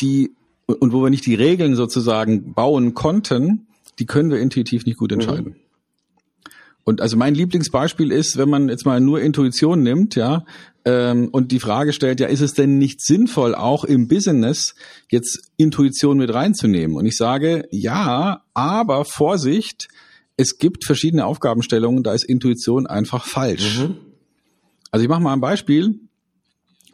die 0.00 0.32
und 0.66 0.92
wo 0.92 1.02
wir 1.02 1.10
nicht 1.10 1.26
die 1.26 1.34
Regeln 1.34 1.76
sozusagen 1.76 2.54
bauen 2.54 2.94
konnten, 2.94 3.66
die 3.98 4.06
können 4.06 4.30
wir 4.30 4.38
intuitiv 4.38 4.86
nicht 4.86 4.98
gut 4.98 5.10
mhm. 5.10 5.20
entscheiden. 5.20 5.52
Mhm. 5.52 5.56
Und 6.84 7.00
also 7.00 7.16
mein 7.16 7.34
Lieblingsbeispiel 7.34 8.12
ist, 8.12 8.36
wenn 8.36 8.50
man 8.50 8.68
jetzt 8.68 8.84
mal 8.84 9.00
nur 9.00 9.20
Intuition 9.20 9.82
nimmt, 9.82 10.16
ja, 10.16 10.44
ähm, 10.84 11.30
und 11.32 11.50
die 11.50 11.60
Frage 11.60 11.94
stellt, 11.94 12.20
ja, 12.20 12.26
ist 12.26 12.42
es 12.42 12.52
denn 12.52 12.76
nicht 12.76 13.00
sinnvoll, 13.00 13.54
auch 13.54 13.84
im 13.84 14.06
Business 14.06 14.74
jetzt 15.10 15.50
Intuition 15.56 16.18
mit 16.18 16.32
reinzunehmen? 16.32 16.96
Und 16.96 17.06
ich 17.06 17.16
sage, 17.16 17.66
ja, 17.70 18.42
aber 18.52 19.06
Vorsicht, 19.06 19.88
es 20.36 20.58
gibt 20.58 20.84
verschiedene 20.84 21.24
Aufgabenstellungen, 21.24 22.02
da 22.02 22.12
ist 22.12 22.24
Intuition 22.24 22.86
einfach 22.86 23.24
falsch. 23.24 23.78
Mhm. 23.78 23.96
Also 24.90 25.02
ich 25.02 25.08
mache 25.08 25.22
mal 25.22 25.32
ein 25.32 25.40
Beispiel. 25.40 26.00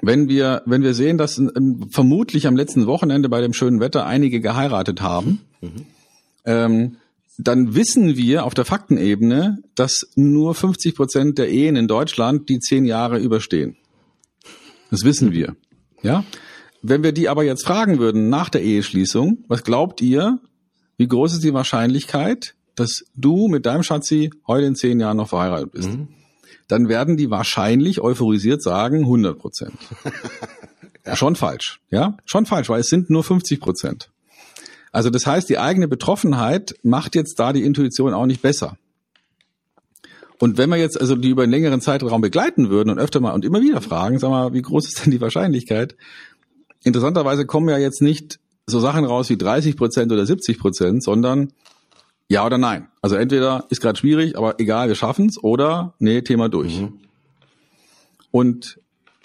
Wenn 0.03 0.29
wir, 0.29 0.63
wenn 0.67 0.83
wir 0.83 0.95
sehen, 0.95 1.19
dass 1.19 1.39
ähm, 1.39 1.89
vermutlich 1.91 2.47
am 2.47 2.57
letzten 2.57 2.87
Wochenende 2.87 3.29
bei 3.29 3.41
dem 3.41 3.53
schönen 3.53 3.81
Wetter 3.81 4.07
einige 4.07 4.41
geheiratet 4.41 5.01
haben, 5.01 5.41
mhm. 5.61 5.87
ähm, 6.45 6.97
dann 7.39 7.75
wissen 7.75 8.17
wir 8.17 8.45
auf 8.45 8.55
der 8.55 8.65
Faktenebene, 8.65 9.59
dass 9.75 10.11
nur 10.15 10.55
50 10.55 10.95
Prozent 10.95 11.39
der 11.39 11.49
Ehen 11.49 11.77
in 11.77 11.89
Deutschland 11.89 12.49
die 12.49 12.59
zehn 12.59 12.85
Jahre 12.85 13.19
überstehen. 13.19 13.77
Das 14.91 15.05
wissen 15.05 15.33
wir. 15.33 15.57
Ja? 16.03 16.25
Wenn 16.83 17.03
wir 17.03 17.13
die 17.13 17.29
aber 17.29 17.45
jetzt 17.45 17.65
fragen 17.65 17.99
würden 17.99 18.29
nach 18.29 18.49
der 18.49 18.63
Eheschließung, 18.63 19.45
was 19.49 19.65
glaubt 19.65 20.01
ihr, 20.01 20.39
wie 20.97 21.09
groß 21.09 21.35
ist 21.35 21.45
die 21.45 21.55
Wahrscheinlichkeit, 21.55 22.55
dass 22.75 23.05
du 23.15 23.49
mit 23.49 23.67
deinem 23.67 23.83
Schatzi 23.83 24.31
heute 24.47 24.67
in 24.67 24.75
zehn 24.75 25.01
Jahren 25.01 25.17
noch 25.17 25.29
verheiratet 25.29 25.73
bist? 25.73 25.91
Mhm. 25.91 26.09
Dann 26.71 26.89
werden 26.89 27.17
die 27.17 27.31
wahrscheinlich 27.31 28.01
euphorisiert 28.01 28.63
sagen 28.63 29.01
100 29.01 29.37
Prozent. 29.37 29.75
ja. 31.07 31.17
Schon 31.17 31.35
falsch, 31.35 31.81
ja? 31.91 32.17
Schon 32.25 32.47
falsch, 32.47 32.69
weil 32.69 32.81
es 32.81 32.89
sind 32.89 33.11
nur 33.11 33.25
50 33.25 33.61
Prozent. 33.61 34.11
Also 34.93 35.11
das 35.11 35.27
heißt, 35.27 35.49
die 35.49 35.59
eigene 35.59 35.89
Betroffenheit 35.89 36.77
macht 36.83 37.17
jetzt 37.17 37.41
da 37.41 37.53
die 37.53 37.65
Intuition 37.65 38.15
auch 38.15 38.27
nicht 38.27 38.41
besser. 38.41 38.77
Und 40.39 40.59
wenn 40.59 40.71
wir 40.71 40.77
jetzt 40.77 41.01
also 41.01 41.17
die 41.17 41.31
über 41.31 41.43
einen 41.43 41.53
längeren 41.53 41.81
Zeitraum 41.81 42.21
begleiten 42.21 42.71
würden 42.71 42.91
und 42.91 42.99
öfter 42.99 43.21
mal 43.21 43.33
und 43.33 43.45
immer 43.45 43.61
wieder 43.61 43.81
fragen, 43.81 44.19
sag 44.21 44.31
mal, 44.31 44.53
wie 44.55 44.63
groß 44.63 44.87
ist 44.87 45.05
denn 45.05 45.11
die 45.11 45.21
Wahrscheinlichkeit? 45.21 45.97
Interessanterweise 46.85 47.47
kommen 47.47 47.69
ja 47.69 47.79
jetzt 47.79 48.01
nicht 48.01 48.39
so 48.67 48.79
Sachen 48.79 49.05
raus 49.05 49.29
wie 49.29 49.37
30 49.37 49.77
Prozent 49.77 50.13
oder 50.13 50.25
70 50.25 50.59
Prozent, 50.59 51.03
sondern 51.03 51.53
ja 52.31 52.47
oder 52.47 52.57
nein. 52.57 52.89
Also 53.03 53.17
entweder 53.17 53.67
ist 53.69 53.83
gerade 53.83 53.99
schwierig, 53.99 54.39
aber 54.39 54.59
egal, 54.59 54.89
wir 54.89 54.95
schaffen's, 54.95 55.43
oder 55.43 55.95
nee, 55.99 56.23
Thema 56.23 56.49
durch. 56.49 56.81
Mhm. 56.81 57.01
Und 58.31 58.79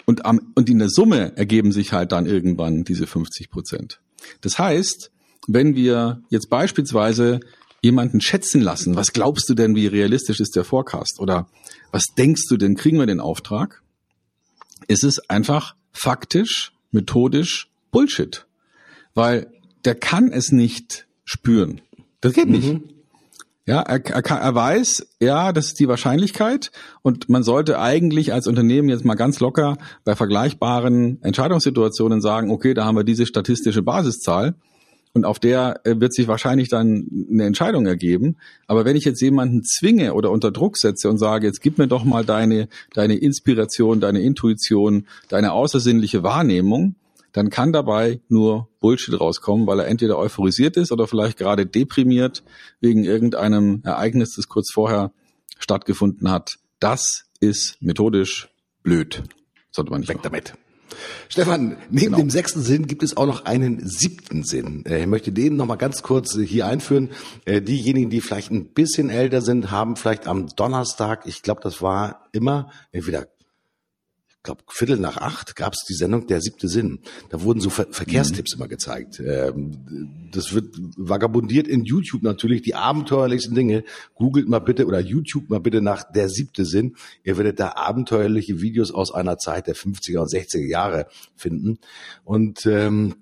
und 0.04 0.24
am 0.24 0.52
und 0.54 0.68
in 0.68 0.78
der 0.78 0.90
Summe 0.90 1.36
ergeben 1.36 1.72
sich 1.72 1.92
halt 1.92 2.12
dann 2.12 2.26
irgendwann 2.26 2.84
diese 2.84 3.06
50 3.06 3.50
Prozent. 3.50 4.00
Das 4.40 4.58
heißt, 4.58 5.10
wenn 5.46 5.74
wir 5.74 6.22
jetzt 6.28 6.50
beispielsweise 6.50 7.40
jemanden 7.80 8.20
schätzen 8.20 8.60
lassen, 8.60 8.96
was 8.96 9.12
glaubst 9.12 9.48
du 9.48 9.54
denn, 9.54 9.76
wie 9.76 9.86
realistisch 9.86 10.40
ist 10.40 10.56
der 10.56 10.64
Forecast? 10.64 11.20
Oder 11.20 11.48
was 11.92 12.06
denkst 12.18 12.48
du 12.48 12.56
denn, 12.56 12.74
kriegen 12.74 12.98
wir 12.98 13.06
den 13.06 13.20
Auftrag? 13.20 13.82
Ist 14.88 15.04
es 15.04 15.30
einfach 15.30 15.76
faktisch, 15.92 16.72
methodisch 16.90 17.70
Bullshit. 17.92 18.46
Weil 19.14 19.52
der 19.84 19.94
kann 19.94 20.32
es 20.32 20.50
nicht 20.52 21.06
spüren. 21.24 21.80
Das 22.20 22.32
geht 22.32 22.48
nicht. 22.48 22.80
Ja, 23.68 23.80
er, 23.80 24.04
er, 24.06 24.22
kann, 24.22 24.40
er 24.40 24.54
weiß, 24.54 25.08
ja, 25.20 25.52
das 25.52 25.66
ist 25.66 25.80
die 25.80 25.88
Wahrscheinlichkeit 25.88 26.70
und 27.02 27.28
man 27.28 27.42
sollte 27.42 27.80
eigentlich 27.80 28.32
als 28.32 28.46
Unternehmen 28.46 28.88
jetzt 28.88 29.04
mal 29.04 29.16
ganz 29.16 29.40
locker 29.40 29.76
bei 30.04 30.14
vergleichbaren 30.14 31.20
Entscheidungssituationen 31.22 32.20
sagen, 32.20 32.52
okay, 32.52 32.74
da 32.74 32.84
haben 32.84 32.96
wir 32.96 33.02
diese 33.02 33.26
statistische 33.26 33.82
Basiszahl 33.82 34.54
und 35.16 35.24
auf 35.24 35.40
der 35.40 35.80
äh, 35.84 35.98
wird 35.98 36.14
sich 36.14 36.28
wahrscheinlich 36.28 36.68
dann 36.68 37.08
eine 37.28 37.44
Entscheidung 37.44 37.86
ergeben. 37.86 38.36
Aber 38.68 38.84
wenn 38.84 38.96
ich 38.96 39.04
jetzt 39.06 39.20
jemanden 39.20 39.64
zwinge 39.64 40.14
oder 40.14 40.30
unter 40.30 40.52
Druck 40.52 40.76
setze 40.76 41.08
und 41.08 41.18
sage, 41.18 41.46
jetzt 41.46 41.62
gib 41.62 41.78
mir 41.78 41.88
doch 41.88 42.04
mal 42.04 42.24
deine, 42.24 42.68
deine 42.92 43.16
Inspiration, 43.16 43.98
deine 43.98 44.20
Intuition, 44.20 45.06
deine 45.28 45.52
außersinnliche 45.52 46.22
Wahrnehmung, 46.22 46.96
dann 47.36 47.50
kann 47.50 47.70
dabei 47.70 48.22
nur 48.30 48.70
Bullshit 48.80 49.20
rauskommen, 49.20 49.66
weil 49.66 49.80
er 49.80 49.88
entweder 49.88 50.16
euphorisiert 50.16 50.78
ist 50.78 50.90
oder 50.90 51.06
vielleicht 51.06 51.36
gerade 51.36 51.66
deprimiert 51.66 52.42
wegen 52.80 53.04
irgendeinem 53.04 53.82
Ereignis, 53.84 54.36
das 54.36 54.48
kurz 54.48 54.72
vorher 54.72 55.12
stattgefunden 55.58 56.30
hat. 56.30 56.56
Das 56.80 57.26
ist 57.38 57.76
methodisch 57.80 58.48
blöd. 58.82 59.22
Sollte 59.70 59.90
man 59.90 60.00
nicht 60.00 60.08
Weg 60.08 60.16
machen. 60.16 60.30
damit. 60.32 60.54
Stefan, 61.28 61.76
neben 61.90 62.06
genau. 62.06 62.16
dem 62.16 62.30
sechsten 62.30 62.62
Sinn 62.62 62.86
gibt 62.86 63.02
es 63.02 63.18
auch 63.18 63.26
noch 63.26 63.44
einen 63.44 63.86
siebten 63.86 64.42
Sinn. 64.42 64.86
Äh, 64.86 65.00
ich 65.00 65.06
möchte 65.06 65.30
den 65.30 65.56
noch 65.56 65.66
mal 65.66 65.76
ganz 65.76 66.02
kurz 66.02 66.38
hier 66.38 66.66
einführen. 66.66 67.10
Äh, 67.44 67.60
diejenigen, 67.60 68.08
die 68.08 68.22
vielleicht 68.22 68.50
ein 68.50 68.72
bisschen 68.72 69.10
älter 69.10 69.42
sind, 69.42 69.70
haben 69.70 69.96
vielleicht 69.96 70.26
am 70.26 70.46
Donnerstag, 70.56 71.26
ich 71.26 71.42
glaube, 71.42 71.60
das 71.62 71.82
war 71.82 72.28
immer 72.32 72.70
entweder 72.92 73.26
glaube, 74.46 74.64
Viertel 74.68 74.96
nach 74.96 75.18
acht 75.18 75.56
gab 75.56 75.74
es 75.74 75.84
die 75.84 75.94
Sendung 75.94 76.26
Der 76.26 76.40
siebte 76.40 76.68
Sinn. 76.68 77.00
Da 77.28 77.42
wurden 77.42 77.60
so 77.60 77.68
Ver 77.68 77.86
Verkehrstipps 77.90 78.54
mhm. 78.54 78.60
immer 78.60 78.68
gezeigt. 78.68 79.20
Ähm, 79.20 80.30
das 80.32 80.54
wird 80.54 80.74
vagabundiert 80.96 81.68
in 81.68 81.84
YouTube 81.84 82.22
natürlich, 82.22 82.62
die 82.62 82.74
abenteuerlichsten 82.74 83.54
Dinge. 83.54 83.84
Googelt 84.14 84.48
mal 84.48 84.60
bitte 84.60 84.86
oder 84.86 85.00
YouTube 85.00 85.50
mal 85.50 85.60
bitte 85.60 85.82
nach 85.82 86.10
Der 86.10 86.28
siebte 86.28 86.64
Sinn. 86.64 86.96
Ihr 87.24 87.36
werdet 87.36 87.60
da 87.60 87.72
abenteuerliche 87.72 88.62
Videos 88.62 88.92
aus 88.92 89.12
einer 89.12 89.36
Zeit 89.36 89.66
der 89.66 89.76
50er 89.76 90.18
und 90.18 90.30
60er 90.30 90.66
Jahre 90.66 91.06
finden. 91.34 91.78
Und 92.24 92.64
ähm, 92.66 93.16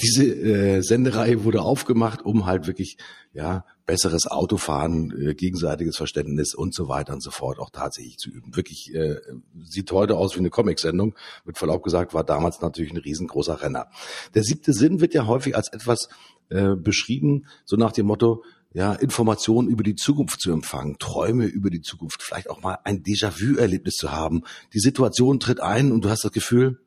diese 0.00 0.24
äh, 0.24 0.80
Sendereihe 0.80 1.44
wurde 1.44 1.62
aufgemacht, 1.62 2.22
um 2.22 2.46
halt 2.46 2.66
wirklich 2.66 2.98
ja 3.32 3.64
besseres 3.86 4.26
Autofahren, 4.26 5.12
äh, 5.18 5.34
gegenseitiges 5.34 5.96
Verständnis 5.96 6.54
und 6.54 6.74
so 6.74 6.88
weiter 6.88 7.12
und 7.12 7.22
so 7.22 7.30
fort 7.30 7.58
auch 7.58 7.70
tatsächlich 7.70 8.16
zu 8.16 8.30
üben. 8.30 8.54
Wirklich 8.56 8.94
äh, 8.94 9.16
sieht 9.64 9.90
heute 9.92 10.16
aus 10.16 10.34
wie 10.34 10.40
eine 10.40 10.50
Comicsendung. 10.50 11.14
Mit 11.44 11.58
Verlaub 11.58 11.82
gesagt 11.82 12.14
war 12.14 12.24
damals 12.24 12.60
natürlich 12.60 12.92
ein 12.92 12.98
riesengroßer 12.98 13.62
Renner. 13.62 13.88
Der 14.34 14.42
siebte 14.42 14.72
Sinn 14.72 15.00
wird 15.00 15.14
ja 15.14 15.26
häufig 15.26 15.56
als 15.56 15.72
etwas 15.72 16.08
äh, 16.48 16.76
beschrieben, 16.76 17.46
so 17.64 17.76
nach 17.76 17.92
dem 17.92 18.06
Motto, 18.06 18.44
ja, 18.74 18.94
Informationen 18.94 19.68
über 19.68 19.82
die 19.82 19.96
Zukunft 19.96 20.40
zu 20.40 20.50
empfangen, 20.50 20.96
Träume 20.98 21.44
über 21.44 21.68
die 21.68 21.82
Zukunft, 21.82 22.22
vielleicht 22.22 22.48
auch 22.48 22.62
mal 22.62 22.78
ein 22.84 23.02
Déjà-vu-Erlebnis 23.02 23.96
zu 23.96 24.12
haben. 24.12 24.44
Die 24.72 24.80
Situation 24.80 25.40
tritt 25.40 25.60
ein 25.60 25.92
und 25.92 26.04
du 26.04 26.08
hast 26.08 26.24
das 26.24 26.32
Gefühl, 26.32 26.80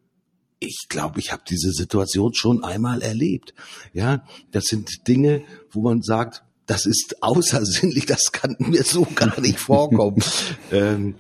ich 0.60 0.88
glaube, 0.89 1.19
ich 1.19 1.31
habe 1.31 1.43
diese 1.47 1.71
Situation 1.71 2.34
schon 2.34 2.63
einmal 2.63 3.01
erlebt. 3.01 3.53
Ja, 3.93 4.23
das 4.51 4.65
sind 4.65 5.08
Dinge, 5.08 5.43
wo 5.69 5.81
man 5.81 6.01
sagt, 6.01 6.43
das 6.65 6.86
ist 6.86 7.21
außersinnlich, 7.21 8.06
das 8.06 8.32
kann 8.32 8.56
mir 8.60 8.84
so 8.84 9.08
gar 9.15 9.39
nicht 9.39 9.60
vorkommen. 9.60 10.23
ähm, 10.71 11.15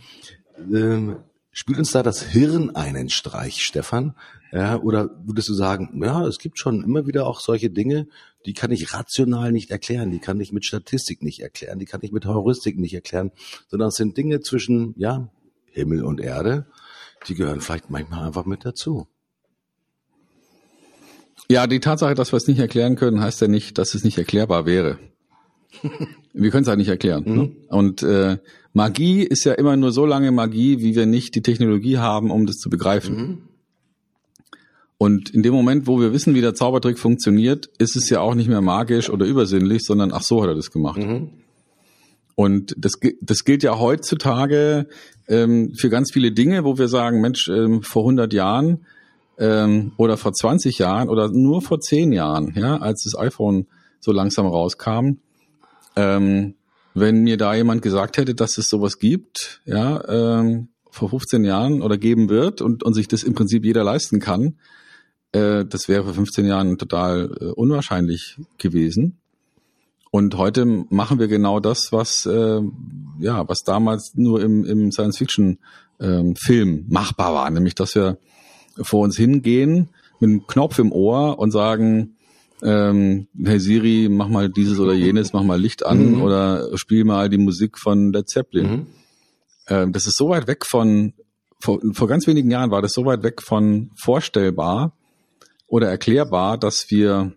ähm, 0.57 1.17
spielt 1.51 1.79
uns 1.79 1.91
da 1.91 2.03
das 2.03 2.21
Hirn 2.21 2.75
einen 2.75 3.09
Streich, 3.09 3.61
Stefan? 3.61 4.15
Ja, 4.51 4.79
oder 4.79 5.09
würdest 5.25 5.49
du 5.49 5.53
sagen, 5.53 6.01
ja, 6.01 6.25
es 6.25 6.39
gibt 6.39 6.59
schon 6.59 6.83
immer 6.83 7.07
wieder 7.07 7.27
auch 7.27 7.41
solche 7.41 7.69
Dinge, 7.69 8.07
die 8.45 8.53
kann 8.53 8.71
ich 8.71 8.93
rational 8.93 9.51
nicht 9.51 9.71
erklären, 9.71 10.11
die 10.11 10.19
kann 10.19 10.39
ich 10.39 10.51
mit 10.51 10.65
Statistik 10.65 11.23
nicht 11.23 11.41
erklären, 11.41 11.79
die 11.79 11.85
kann 11.85 12.01
ich 12.03 12.11
mit 12.11 12.25
Heuristik 12.25 12.77
nicht 12.77 12.93
erklären, 12.93 13.31
sondern 13.67 13.89
es 13.89 13.95
sind 13.95 14.15
Dinge 14.17 14.39
zwischen, 14.41 14.93
ja, 14.97 15.29
Himmel 15.71 16.03
und 16.03 16.21
Erde, 16.21 16.67
die 17.27 17.35
gehören 17.35 17.59
vielleicht 17.59 17.89
manchmal 17.89 18.25
einfach 18.27 18.45
mit 18.45 18.63
dazu. 18.63 19.07
Ja, 21.49 21.67
die 21.67 21.79
Tatsache, 21.79 22.15
dass 22.15 22.31
wir 22.31 22.37
es 22.37 22.47
nicht 22.47 22.59
erklären 22.59 22.95
können, 22.95 23.19
heißt 23.19 23.41
ja 23.41 23.47
nicht, 23.47 23.77
dass 23.77 23.93
es 23.93 24.03
nicht 24.03 24.17
erklärbar 24.17 24.65
wäre. 24.65 24.99
wir 26.33 26.51
können 26.51 26.63
es 26.63 26.67
halt 26.67 26.79
nicht 26.79 26.89
erklären. 26.89 27.23
Mhm. 27.25 27.35
Ne? 27.35 27.51
Und 27.69 28.03
äh, 28.03 28.37
Magie 28.73 29.23
ist 29.23 29.45
ja 29.45 29.53
immer 29.53 29.77
nur 29.77 29.91
so 29.91 30.05
lange 30.05 30.31
Magie, 30.31 30.81
wie 30.81 30.95
wir 30.95 31.05
nicht 31.05 31.35
die 31.35 31.41
Technologie 31.41 31.97
haben, 31.97 32.31
um 32.31 32.45
das 32.45 32.57
zu 32.57 32.69
begreifen. 32.69 33.15
Mhm. 33.15 33.37
Und 34.97 35.29
in 35.29 35.43
dem 35.43 35.53
Moment, 35.53 35.87
wo 35.87 35.99
wir 35.99 36.13
wissen, 36.13 36.35
wie 36.35 36.41
der 36.41 36.55
Zaubertrick 36.55 36.97
funktioniert, 36.97 37.69
ist 37.77 37.95
es 37.95 38.09
ja 38.09 38.21
auch 38.21 38.33
nicht 38.33 38.47
mehr 38.47 38.61
magisch 38.61 39.09
oder 39.09 39.25
übersinnlich, 39.25 39.83
sondern 39.83 40.11
ach 40.13 40.21
so 40.21 40.41
hat 40.41 40.49
er 40.49 40.55
das 40.55 40.71
gemacht. 40.71 40.97
Mhm. 40.97 41.29
Und 42.35 42.75
das, 42.77 42.93
das 43.21 43.43
gilt 43.45 43.63
ja 43.63 43.79
heutzutage 43.79 44.87
ähm, 45.27 45.73
für 45.73 45.89
ganz 45.89 46.11
viele 46.11 46.31
Dinge, 46.31 46.63
wo 46.65 46.77
wir 46.77 46.87
sagen, 46.87 47.21
Mensch, 47.21 47.47
ähm, 47.47 47.81
vor 47.81 48.03
100 48.03 48.33
Jahren 48.33 48.85
ähm, 49.37 49.93
oder 49.97 50.17
vor 50.17 50.33
20 50.33 50.77
Jahren 50.79 51.09
oder 51.09 51.29
nur 51.29 51.61
vor 51.61 51.79
10 51.79 52.11
Jahren, 52.11 52.53
ja, 52.55 52.77
als 52.77 53.03
das 53.03 53.17
iPhone 53.17 53.67
so 53.99 54.11
langsam 54.11 54.45
rauskam, 54.45 55.17
ähm, 55.95 56.55
wenn 56.93 57.23
mir 57.23 57.37
da 57.37 57.53
jemand 57.53 57.81
gesagt 57.81 58.17
hätte, 58.17 58.35
dass 58.35 58.57
es 58.57 58.69
sowas 58.69 58.99
gibt, 58.99 59.61
ja, 59.65 60.03
ähm, 60.07 60.69
vor 60.89 61.09
15 61.09 61.43
Jahren 61.43 61.81
oder 61.81 61.97
geben 61.97 62.29
wird 62.29 62.61
und, 62.61 62.83
und 62.83 62.93
sich 62.93 63.07
das 63.07 63.23
im 63.23 63.35
Prinzip 63.35 63.65
jeder 63.65 63.83
leisten 63.83 64.19
kann, 64.19 64.55
äh, 65.33 65.65
das 65.65 65.89
wäre 65.89 66.05
vor 66.05 66.13
15 66.13 66.45
Jahren 66.45 66.77
total 66.77 67.35
äh, 67.39 67.45
unwahrscheinlich 67.45 68.37
gewesen. 68.57 69.17
Und 70.09 70.37
heute 70.37 70.65
machen 70.65 71.19
wir 71.19 71.27
genau 71.27 71.59
das, 71.59 71.91
was 71.91 72.25
äh, 72.25 72.61
ja, 73.19 73.49
was 73.49 73.63
damals 73.63 74.13
nur 74.15 74.41
im, 74.41 74.63
im 74.63 74.91
Science-Fiction-Film 74.91 76.69
ähm, 76.69 76.85
machbar 76.87 77.33
war, 77.33 77.49
nämlich 77.49 77.75
dass 77.75 77.95
wir 77.95 78.17
vor 78.81 79.01
uns 79.01 79.17
hingehen 79.17 79.89
mit 80.21 80.29
einem 80.29 80.47
Knopf 80.47 80.79
im 80.79 80.93
Ohr 80.93 81.37
und 81.39 81.51
sagen, 81.51 82.14
ähm, 82.61 83.27
hey 83.43 83.59
Siri, 83.59 84.07
mach 84.09 84.27
mal 84.27 84.49
dieses 84.49 84.79
oder 84.79 84.93
jenes, 84.93 85.33
mach 85.33 85.43
mal 85.43 85.59
Licht 85.59 85.85
an 85.85 86.13
mhm. 86.13 86.21
oder 86.21 86.77
spiel 86.77 87.03
mal 87.03 87.29
die 87.29 87.37
Musik 87.37 87.77
von 87.77 88.13
Led 88.13 88.29
Zeppelin. 88.29 88.71
Mhm. 88.71 88.87
Ähm, 89.67 89.93
das 89.93 90.05
ist 90.07 90.17
so 90.17 90.29
weit 90.29 90.47
weg 90.47 90.65
von, 90.65 91.13
vor, 91.59 91.79
vor 91.93 92.07
ganz 92.07 92.27
wenigen 92.27 92.49
Jahren 92.51 92.71
war 92.71 92.81
das 92.81 92.93
so 92.93 93.05
weit 93.05 93.23
weg 93.23 93.41
von 93.41 93.91
vorstellbar 93.95 94.93
oder 95.67 95.89
erklärbar, 95.89 96.57
dass 96.57 96.85
wir 96.89 97.33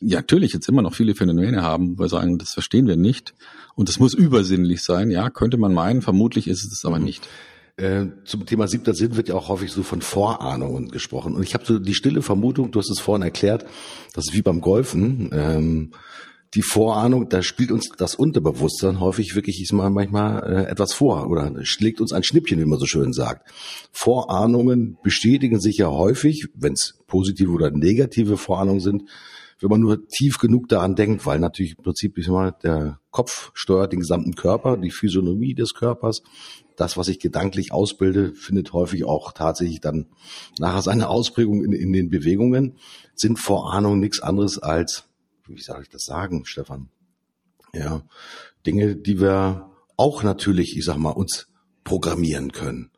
ja, 0.00 0.18
natürlich 0.18 0.52
jetzt 0.52 0.68
immer 0.68 0.82
noch 0.82 0.94
viele 0.94 1.14
Phänomene 1.14 1.62
haben, 1.62 1.98
wo 1.98 2.04
wir 2.04 2.08
sagen, 2.08 2.38
das 2.38 2.50
verstehen 2.50 2.86
wir 2.86 2.96
nicht 2.96 3.34
und 3.74 3.88
das 3.88 3.98
muss 3.98 4.14
übersinnlich 4.14 4.82
sein. 4.82 5.10
Ja, 5.10 5.30
könnte 5.30 5.58
man 5.58 5.74
meinen, 5.74 6.02
vermutlich 6.02 6.48
ist 6.48 6.64
es 6.64 6.84
aber 6.84 6.98
mhm. 6.98 7.04
nicht. 7.04 7.28
Äh, 7.76 8.06
zum 8.24 8.46
Thema 8.46 8.68
siebter 8.68 8.94
Sinn 8.94 9.16
wird 9.16 9.28
ja 9.28 9.34
auch 9.34 9.48
häufig 9.48 9.72
so 9.72 9.82
von 9.82 10.02
Vorahnungen 10.02 10.88
gesprochen. 10.88 11.34
Und 11.34 11.42
ich 11.42 11.54
habe 11.54 11.64
so 11.64 11.78
die 11.78 11.94
stille 11.94 12.22
Vermutung, 12.22 12.70
du 12.70 12.78
hast 12.78 12.90
es 12.90 13.00
vorhin 13.00 13.22
erklärt, 13.22 13.64
das 14.14 14.28
ist 14.28 14.34
wie 14.34 14.42
beim 14.42 14.60
Golfen. 14.60 15.30
Ähm, 15.32 15.92
die 16.54 16.62
Vorahnung, 16.62 17.28
da 17.28 17.42
spielt 17.42 17.70
uns 17.70 17.90
das 17.96 18.16
Unterbewusstsein 18.16 18.98
häufig 18.98 19.36
wirklich 19.36 19.62
ist 19.62 19.72
mal 19.72 19.88
manchmal 19.88 20.42
äh, 20.42 20.70
etwas 20.70 20.92
vor 20.92 21.30
oder 21.30 21.54
schlägt 21.62 22.00
uns 22.00 22.12
ein 22.12 22.24
Schnippchen, 22.24 22.58
wie 22.58 22.64
man 22.64 22.78
so 22.78 22.86
schön 22.86 23.12
sagt. 23.12 23.48
Vorahnungen 23.92 24.98
bestätigen 25.02 25.60
sich 25.60 25.76
ja 25.76 25.88
häufig, 25.88 26.48
wenn 26.54 26.72
es 26.72 26.98
positive 27.06 27.52
oder 27.52 27.70
negative 27.70 28.36
Vorahnungen 28.36 28.80
sind, 28.80 29.04
wenn 29.60 29.68
man 29.68 29.80
nur 29.80 30.06
tief 30.08 30.38
genug 30.38 30.68
daran 30.68 30.94
denkt, 30.94 31.26
weil 31.26 31.38
natürlich 31.38 31.76
im 31.76 31.84
Prinzip 31.84 32.16
ich 32.16 32.28
mal, 32.28 32.52
der 32.62 32.98
Kopf 33.10 33.50
steuert 33.54 33.92
den 33.92 34.00
gesamten 34.00 34.34
Körper, 34.34 34.76
die 34.76 34.90
Physiognomie 34.90 35.54
des 35.54 35.74
Körpers. 35.74 36.22
Das, 36.76 36.96
was 36.96 37.08
ich 37.08 37.18
gedanklich 37.18 37.72
ausbilde, 37.72 38.32
findet 38.34 38.72
häufig 38.72 39.04
auch 39.04 39.32
tatsächlich 39.32 39.80
dann 39.80 40.06
nachher 40.58 40.82
seine 40.82 41.08
Ausprägung 41.08 41.62
in, 41.62 41.72
in 41.72 41.92
den 41.92 42.08
Bewegungen. 42.08 42.78
Sind 43.14 43.38
Vorahnungen 43.38 44.00
nichts 44.00 44.20
anderes 44.20 44.58
als, 44.58 45.04
wie 45.46 45.60
soll 45.60 45.82
ich 45.82 45.90
das 45.90 46.04
sagen, 46.04 46.46
Stefan? 46.46 46.88
Ja, 47.74 48.02
Dinge, 48.66 48.96
die 48.96 49.20
wir 49.20 49.70
auch 49.96 50.22
natürlich, 50.22 50.76
ich 50.76 50.84
sag 50.84 50.96
mal, 50.96 51.10
uns 51.10 51.48
programmieren 51.84 52.52
können 52.52 52.90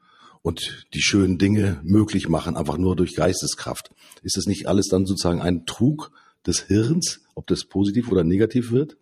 und 0.42 0.87
die 0.94 1.03
schönen 1.03 1.38
Dinge 1.38 1.81
möglich 1.83 2.29
machen, 2.29 2.57
einfach 2.57 2.79
nur 2.79 2.94
durch 2.94 3.14
Geisteskraft. 3.14 3.90
Ist 4.22 4.37
das 4.37 4.46
nicht 4.46 4.68
alles 4.68 4.87
dann 4.88 5.07
sozusagen 5.07 5.40
ein 5.40 5.66
Trug, 5.66 6.12
des 6.47 6.63
Hirns, 6.63 7.21
ob 7.35 7.47
das 7.47 7.65
positiv 7.65 8.11
oder 8.11 8.25
negativ 8.25 8.73
wird? 8.73 8.97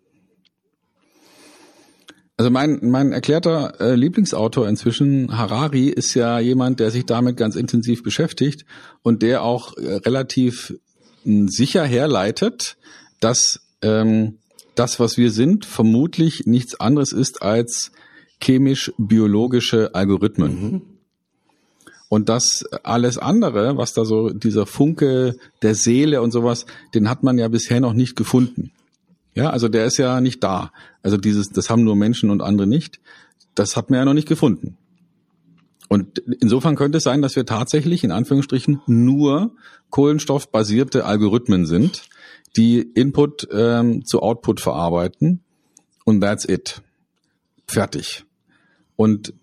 Also 2.37 2.49
mein, 2.49 2.79
mein 2.81 3.11
erklärter 3.11 3.79
äh, 3.79 3.93
Lieblingsautor 3.93 4.67
inzwischen, 4.67 5.37
Harari, 5.37 5.89
ist 5.89 6.15
ja 6.15 6.39
jemand, 6.39 6.79
der 6.79 6.89
sich 6.89 7.05
damit 7.05 7.37
ganz 7.37 7.55
intensiv 7.55 8.01
beschäftigt 8.01 8.65
und 9.03 9.21
der 9.21 9.43
auch 9.43 9.77
äh, 9.77 9.97
relativ 9.97 10.73
äh, 11.23 11.45
sicher 11.47 11.83
herleitet, 11.83 12.77
dass 13.19 13.61
ähm, 13.83 14.39
das, 14.73 14.99
was 14.99 15.17
wir 15.17 15.29
sind, 15.29 15.65
vermutlich 15.65 16.47
nichts 16.47 16.79
anderes 16.79 17.11
ist 17.11 17.43
als 17.43 17.91
chemisch-biologische 18.41 19.93
Algorithmen. 19.93 20.61
Mhm. 20.61 20.81
Und 22.11 22.27
das 22.27 22.65
alles 22.83 23.17
andere, 23.17 23.77
was 23.77 23.93
da 23.93 24.03
so, 24.03 24.31
dieser 24.31 24.65
Funke 24.65 25.37
der 25.61 25.75
Seele 25.75 26.21
und 26.21 26.31
sowas, 26.31 26.65
den 26.93 27.09
hat 27.09 27.23
man 27.23 27.37
ja 27.37 27.47
bisher 27.47 27.79
noch 27.79 27.93
nicht 27.93 28.17
gefunden. 28.17 28.73
Ja, 29.33 29.51
also 29.51 29.69
der 29.69 29.85
ist 29.85 29.95
ja 29.95 30.19
nicht 30.19 30.43
da. 30.43 30.73
Also 31.03 31.15
dieses, 31.15 31.51
das 31.51 31.69
haben 31.69 31.85
nur 31.85 31.95
Menschen 31.95 32.29
und 32.29 32.41
andere 32.41 32.67
nicht. 32.67 32.99
Das 33.55 33.77
hat 33.77 33.89
man 33.89 33.99
ja 33.99 34.03
noch 34.03 34.13
nicht 34.13 34.27
gefunden. 34.27 34.75
Und 35.87 36.19
insofern 36.41 36.75
könnte 36.75 36.97
es 36.97 37.05
sein, 37.05 37.21
dass 37.21 37.37
wir 37.37 37.45
tatsächlich 37.45 38.03
in 38.03 38.11
Anführungsstrichen 38.11 38.81
nur 38.87 39.55
kohlenstoffbasierte 39.89 41.05
Algorithmen 41.05 41.65
sind, 41.65 42.09
die 42.57 42.81
Input 42.81 43.47
ähm, 43.53 44.03
zu 44.03 44.21
Output 44.21 44.59
verarbeiten. 44.59 45.45
Und 46.03 46.19
that's 46.19 46.43
it. 46.43 46.81
Fertig. 47.69 48.25
Und 48.97 49.33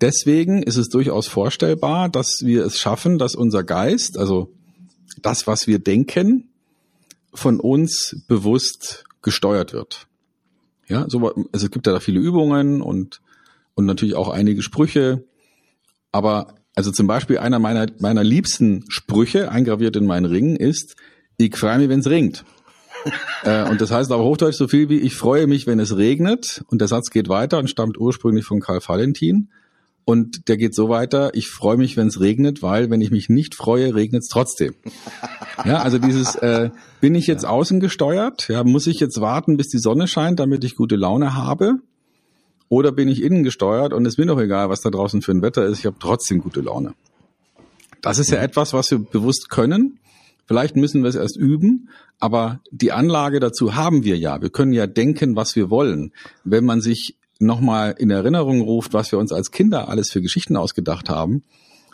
deswegen 0.00 0.62
ist 0.62 0.76
es 0.76 0.88
durchaus 0.88 1.26
vorstellbar, 1.26 2.08
dass 2.08 2.42
wir 2.42 2.64
es 2.64 2.78
schaffen, 2.78 3.18
dass 3.18 3.34
unser 3.34 3.64
Geist, 3.64 4.18
also 4.18 4.52
das, 5.22 5.46
was 5.46 5.66
wir 5.66 5.78
denken, 5.78 6.48
von 7.34 7.60
uns 7.60 8.22
bewusst 8.28 9.04
gesteuert 9.22 9.72
wird. 9.72 10.06
Ja, 10.88 11.06
so, 11.08 11.26
also 11.26 11.66
es 11.66 11.70
gibt 11.70 11.86
ja 11.86 11.92
da 11.92 12.00
viele 12.00 12.20
Übungen 12.20 12.80
und, 12.80 13.20
und 13.74 13.84
natürlich 13.84 14.14
auch 14.14 14.28
einige 14.28 14.62
Sprüche. 14.62 15.24
Aber 16.12 16.54
also 16.74 16.90
zum 16.90 17.06
Beispiel 17.06 17.38
einer 17.38 17.58
meiner, 17.58 17.86
meiner 17.98 18.24
liebsten 18.24 18.84
Sprüche, 18.88 19.50
eingraviert 19.50 19.96
in 19.96 20.06
meinen 20.06 20.24
Ring, 20.24 20.56
ist, 20.56 20.96
ich 21.36 21.56
freue 21.56 21.78
mich, 21.78 21.88
wenn 21.88 22.00
es 22.00 22.08
ringt 22.08 22.44
äh, 23.44 23.68
und 23.68 23.80
das 23.80 23.90
heißt 23.90 24.10
auf 24.12 24.22
Hochdeutsch 24.22 24.56
so 24.56 24.68
viel 24.68 24.88
wie, 24.88 24.98
ich 24.98 25.14
freue 25.14 25.46
mich, 25.46 25.66
wenn 25.66 25.78
es 25.78 25.96
regnet. 25.96 26.64
Und 26.68 26.80
der 26.80 26.88
Satz 26.88 27.10
geht 27.10 27.28
weiter 27.28 27.58
und 27.58 27.70
stammt 27.70 27.98
ursprünglich 27.98 28.44
von 28.44 28.60
Karl 28.60 28.80
Valentin. 28.84 29.50
Und 30.08 30.48
der 30.48 30.56
geht 30.56 30.74
so 30.74 30.88
weiter, 30.88 31.32
ich 31.34 31.48
freue 31.48 31.76
mich, 31.76 31.98
wenn 31.98 32.06
es 32.06 32.18
regnet, 32.18 32.62
weil 32.62 32.88
wenn 32.88 33.02
ich 33.02 33.10
mich 33.10 33.28
nicht 33.28 33.54
freue, 33.54 33.94
regnet 33.94 34.22
es 34.22 34.28
trotzdem. 34.28 34.74
Ja, 35.66 35.82
also 35.82 35.98
dieses, 35.98 36.34
äh, 36.36 36.70
bin 37.02 37.14
ich 37.14 37.26
jetzt 37.26 37.44
außen 37.44 37.78
gesteuert? 37.78 38.48
Ja, 38.48 38.64
muss 38.64 38.86
ich 38.86 39.00
jetzt 39.00 39.20
warten, 39.20 39.58
bis 39.58 39.68
die 39.68 39.76
Sonne 39.76 40.08
scheint, 40.08 40.40
damit 40.40 40.64
ich 40.64 40.76
gute 40.76 40.96
Laune 40.96 41.34
habe? 41.34 41.80
Oder 42.70 42.90
bin 42.90 43.08
ich 43.08 43.22
innen 43.22 43.42
gesteuert 43.42 43.92
und 43.92 44.06
es 44.06 44.14
ist 44.14 44.18
mir 44.18 44.24
doch 44.24 44.40
egal, 44.40 44.70
was 44.70 44.80
da 44.80 44.88
draußen 44.88 45.20
für 45.20 45.32
ein 45.32 45.42
Wetter 45.42 45.66
ist, 45.66 45.80
ich 45.80 45.84
habe 45.84 45.96
trotzdem 46.00 46.40
gute 46.40 46.62
Laune. 46.62 46.94
Das 48.00 48.18
ist 48.18 48.30
ja 48.30 48.38
etwas, 48.38 48.72
was 48.72 48.90
wir 48.90 49.00
bewusst 49.00 49.50
können 49.50 49.98
Vielleicht 50.48 50.76
müssen 50.76 51.02
wir 51.02 51.10
es 51.10 51.14
erst 51.14 51.36
üben, 51.36 51.90
aber 52.18 52.60
die 52.70 52.90
Anlage 52.90 53.38
dazu 53.38 53.74
haben 53.74 54.02
wir 54.02 54.16
ja. 54.16 54.40
Wir 54.40 54.48
können 54.48 54.72
ja 54.72 54.86
denken, 54.86 55.36
was 55.36 55.54
wir 55.56 55.68
wollen. 55.68 56.12
Wenn 56.42 56.64
man 56.64 56.80
sich 56.80 57.17
nochmal 57.38 57.94
in 57.98 58.10
Erinnerung 58.10 58.60
ruft, 58.60 58.94
was 58.94 59.12
wir 59.12 59.18
uns 59.18 59.32
als 59.32 59.50
Kinder 59.50 59.88
alles 59.88 60.10
für 60.10 60.20
Geschichten 60.20 60.56
ausgedacht 60.56 61.08
haben, 61.08 61.44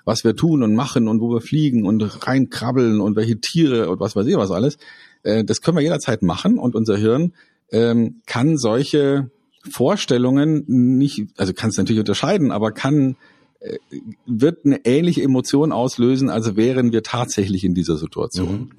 was 0.05 0.25
wir 0.25 0.37
tun 0.37 0.63
und 0.63 0.75
machen 0.75 1.09
und 1.09 1.21
wo 1.21 1.31
wir 1.31 1.41
fliegen 1.41 1.87
und 1.87 2.27
reinkrabbeln 2.27 3.01
und 3.01 3.17
welche 3.17 3.41
Tiere 3.41 3.91
und 3.91 4.01
was 4.01 4.17
weiß 4.17 4.27
ich 4.27 4.37
was 4.37 4.51
alles, 4.51 4.79
äh, 5.23 5.45
das 5.45 5.61
können 5.61 5.77
wir 5.77 5.83
jederzeit 5.83 6.23
machen 6.23 6.59
und 6.59 6.75
unser 6.75 6.97
Hirn 6.97 7.33
ähm, 7.71 8.23
kann 8.27 8.57
solche 8.57 9.31
Vorstellungen 9.71 10.65
nicht, 10.67 11.29
also 11.37 11.53
kann 11.53 11.71
es 11.71 11.79
natürlich 11.79 12.01
unterscheiden, 12.01 12.51
aber 12.51 12.73
kann 12.73 13.17
äh, 13.61 13.79
wird 14.27 14.65
eine 14.65 14.85
ähnliche 14.85 15.23
Emotion 15.23 15.73
auslösen, 15.73 16.29
als 16.29 16.57
wären 16.57 16.93
wir 16.93 17.03
tatsächlich 17.03 17.65
in 17.65 17.75
dieser 17.75 17.97
Situation. 17.97 18.53
Mhm. 18.53 18.71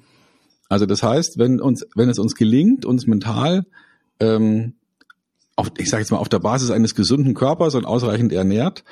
Also 0.68 0.86
das 0.86 1.02
heißt, 1.02 1.38
wenn 1.38 1.60
uns, 1.60 1.86
wenn 1.94 2.08
es 2.08 2.18
uns 2.18 2.34
gelingt, 2.34 2.84
uns 2.84 3.06
mental, 3.06 3.66
ähm, 4.20 4.74
auf, 5.56 5.72
ich 5.78 5.90
sage 5.90 6.02
jetzt 6.02 6.10
mal 6.10 6.18
auf 6.18 6.28
der 6.28 6.38
Basis 6.38 6.70
eines 6.70 6.94
gesunden 6.94 7.34
Körpers 7.34 7.74
und 7.74 7.86
ausreichend 7.86 8.32
ernährt, 8.32 8.84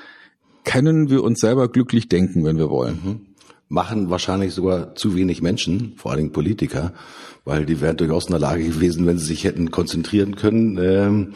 können 0.64 1.10
wir 1.10 1.22
uns 1.22 1.40
selber 1.40 1.68
glücklich 1.68 2.08
denken, 2.08 2.44
wenn 2.44 2.56
wir 2.56 2.70
wollen. 2.70 3.00
Mhm. 3.04 3.20
Machen 3.68 4.10
wahrscheinlich 4.10 4.54
sogar 4.54 4.94
zu 4.94 5.14
wenig 5.14 5.42
Menschen, 5.42 5.94
vor 5.96 6.10
allen 6.10 6.20
Dingen 6.20 6.32
Politiker, 6.32 6.92
weil 7.44 7.66
die 7.66 7.80
wären 7.80 7.96
durchaus 7.96 8.26
in 8.26 8.32
der 8.32 8.40
Lage 8.40 8.64
gewesen, 8.64 9.06
wenn 9.06 9.18
sie 9.18 9.26
sich 9.26 9.44
hätten 9.44 9.70
konzentrieren 9.70 10.36
können, 10.36 10.78
ähm, 10.78 11.34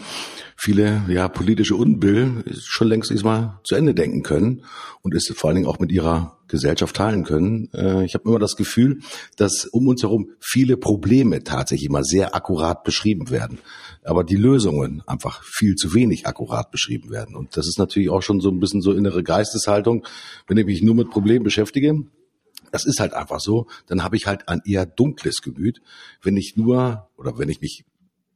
viele 0.57 1.05
ja 1.09 1.29
politische 1.29 1.77
Unbill 1.77 2.45
schon 2.59 2.89
längst 2.89 3.11
diesmal 3.11 3.61
zu 3.65 3.75
Ende 3.75 3.95
denken 3.95 4.23
können 4.23 4.63
und 5.03 5.15
es 5.15 5.33
vor 5.35 5.49
allen 5.49 5.57
Dingen 5.57 5.69
auch 5.69 5.79
mit 5.79 5.93
ihrer 5.93 6.38
Gesellschaft 6.49 6.97
teilen 6.97 7.25
können. 7.25 7.69
Äh, 7.73 8.05
ich 8.05 8.15
habe 8.15 8.29
immer 8.29 8.39
das 8.39 8.57
Gefühl, 8.57 9.01
dass 9.37 9.67
um 9.67 9.87
uns 9.89 10.03
herum 10.03 10.31
viele 10.41 10.77
Probleme 10.77 11.45
tatsächlich 11.45 11.89
immer 11.89 12.03
sehr 12.03 12.35
akkurat 12.35 12.85
beschrieben 12.85 13.31
werden, 13.31 13.59
aber 14.03 14.25
die 14.25 14.37
Lösungen 14.37 15.03
einfach 15.07 15.43
viel 15.45 15.75
zu 15.75 15.95
wenig 15.95 16.27
akkurat 16.27 16.71
beschrieben 16.71 17.11
werden. 17.11 17.37
Und 17.37 17.57
das 17.57 17.67
ist 17.67 17.79
natürlich 17.79 18.11
auch 18.11 18.23
schon 18.23 18.41
so 18.41 18.51
ein 18.51 18.61
bisschen 18.61 18.81
so 18.81 18.93
innere 18.93 19.23
Geisteshaltung, 19.23 20.05
wenn 20.47 20.57
ich 20.57 20.67
mich 20.67 20.83
nur 20.83 20.95
mit 20.95 21.11
Problemen 21.11 21.45
beschäftige. 21.45 22.05
Das 22.71 22.85
ist 22.85 23.01
halt 23.01 23.15
einfach 23.15 23.41
so. 23.41 23.67
Dann 23.87 24.03
habe 24.03 24.17
ich 24.17 24.27
halt 24.27 24.49
ein 24.49 24.61
eher 24.65 24.87
dunkles 24.87 25.41
Gemüt, 25.43 25.81
wenn 26.23 26.37
ich 26.37 26.55
nur 26.57 27.09
oder 27.17 27.39
wenn 27.39 27.49
ich 27.49 27.61
mich 27.61 27.85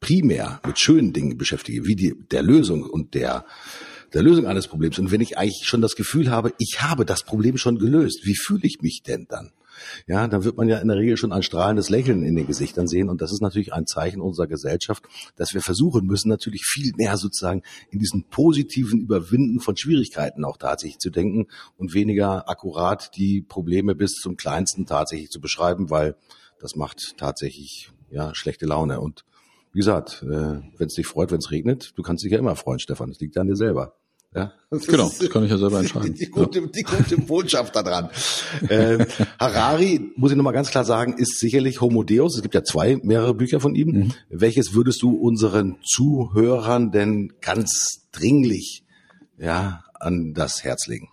primär 0.01 0.61
mit 0.66 0.79
schönen 0.79 1.12
Dingen 1.12 1.38
beschäftige, 1.38 1.87
wie 1.87 1.96
die, 1.96 2.14
der 2.31 2.42
Lösung 2.42 2.83
und 2.83 3.14
der, 3.14 3.46
der 4.14 4.22
Lösung 4.22 4.46
eines 4.46 4.68
Problems. 4.68 4.98
Und 4.98 5.11
wenn 5.11 5.20
ich 5.20 5.38
eigentlich 5.38 5.66
schon 5.66 5.81
das 5.81 5.96
Gefühl 5.96 6.31
habe, 6.31 6.53
ich 6.59 6.83
habe 6.83 7.05
das 7.05 7.22
Problem 7.22 7.57
schon 7.57 7.79
gelöst, 7.79 8.20
wie 8.25 8.35
fühle 8.35 8.62
ich 8.64 8.81
mich 8.81 9.03
denn 9.03 9.27
dann? 9.29 9.53
Ja, 10.07 10.27
dann 10.29 10.44
wird 10.44 10.57
man 10.57 10.68
ja 10.68 10.79
in 10.79 10.88
der 10.88 10.96
Regel 10.96 11.16
schon 11.16 11.33
ein 11.33 11.42
strahlendes 11.42 11.88
Lächeln 11.88 12.25
in 12.25 12.37
den 12.37 12.46
Gesichtern 12.46 12.87
sehen. 12.87 13.09
Und 13.09 13.20
das 13.20 13.33
ist 13.33 13.40
natürlich 13.40 13.72
ein 13.72 13.87
Zeichen 13.87 14.20
unserer 14.20 14.46
Gesellschaft, 14.46 15.05
dass 15.37 15.55
wir 15.55 15.61
versuchen 15.61 16.07
müssen, 16.07 16.29
natürlich 16.29 16.64
viel 16.64 16.92
mehr 16.96 17.16
sozusagen 17.16 17.62
in 17.90 17.98
diesen 17.98 18.25
positiven 18.25 19.01
Überwinden 19.01 19.61
von 19.61 19.77
Schwierigkeiten 19.77 20.44
auch 20.44 20.57
tatsächlich 20.57 20.98
zu 20.98 21.11
denken 21.11 21.46
und 21.77 21.94
weniger 21.94 22.48
akkurat 22.48 23.16
die 23.16 23.42
Probleme 23.42 23.94
bis 23.94 24.14
zum 24.14 24.37
kleinsten 24.37 24.87
tatsächlich 24.87 25.31
zu 25.31 25.40
beschreiben, 25.40 25.90
weil 25.90 26.16
das 26.61 26.77
macht 26.77 27.16
tatsächlich 27.16 27.90
ja 28.11 28.35
schlechte 28.35 28.66
Laune. 28.66 29.01
Und 29.01 29.25
wie 29.72 29.79
gesagt, 29.79 30.22
äh, 30.22 30.61
wenn 30.77 30.87
es 30.87 30.94
dich 30.94 31.07
freut, 31.07 31.31
wenn 31.31 31.38
es 31.38 31.51
regnet, 31.51 31.92
du 31.96 32.03
kannst 32.03 32.25
dich 32.25 32.33
ja 32.33 32.38
immer 32.38 32.57
freuen, 32.57 32.79
Stefan. 32.79 33.09
Das 33.09 33.20
liegt 33.20 33.37
ja 33.37 33.42
an 33.42 33.48
dir 33.48 33.57
selber. 33.57 33.96
Ja, 34.34 34.52
das 34.70 34.86
genau, 34.86 35.10
das 35.18 35.28
kann 35.28 35.44
ich 35.44 35.50
ja 35.50 35.58
selber 35.58 35.80
entscheiden. 35.80 36.14
Die, 36.14 36.26
gute, 36.26 36.60
ja. 36.60 36.66
die 36.66 36.82
gute 36.82 37.18
Botschaft 37.18 37.76
daran. 37.76 38.08
äh, 38.68 39.04
Harari, 39.38 40.12
muss 40.16 40.30
ich 40.30 40.38
nochmal 40.38 40.54
ganz 40.54 40.70
klar 40.70 40.84
sagen, 40.84 41.16
ist 41.18 41.38
sicherlich 41.38 41.82
Homo 41.82 42.02
Deus. 42.02 42.36
Es 42.36 42.42
gibt 42.42 42.54
ja 42.54 42.64
zwei, 42.64 42.98
mehrere 43.02 43.34
Bücher 43.34 43.60
von 43.60 43.74
ihm. 43.74 43.88
Mhm. 43.88 44.12
Welches 44.30 44.72
würdest 44.72 45.02
du 45.02 45.14
unseren 45.14 45.76
Zuhörern 45.84 46.92
denn 46.92 47.34
ganz 47.42 48.08
dringlich 48.10 48.84
ja, 49.38 49.84
an 50.00 50.32
das 50.32 50.64
Herz 50.64 50.86
legen? 50.86 51.10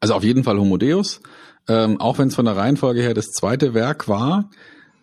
Also 0.00 0.12
auf 0.12 0.24
jeden 0.24 0.44
Fall 0.44 0.58
Homo 0.58 0.76
Deus. 0.76 1.22
Ähm, 1.68 1.98
auch 2.00 2.18
wenn 2.18 2.28
es 2.28 2.34
von 2.34 2.44
der 2.44 2.56
Reihenfolge 2.56 3.00
her 3.00 3.14
das 3.14 3.30
zweite 3.30 3.72
Werk 3.72 4.08
war, 4.08 4.50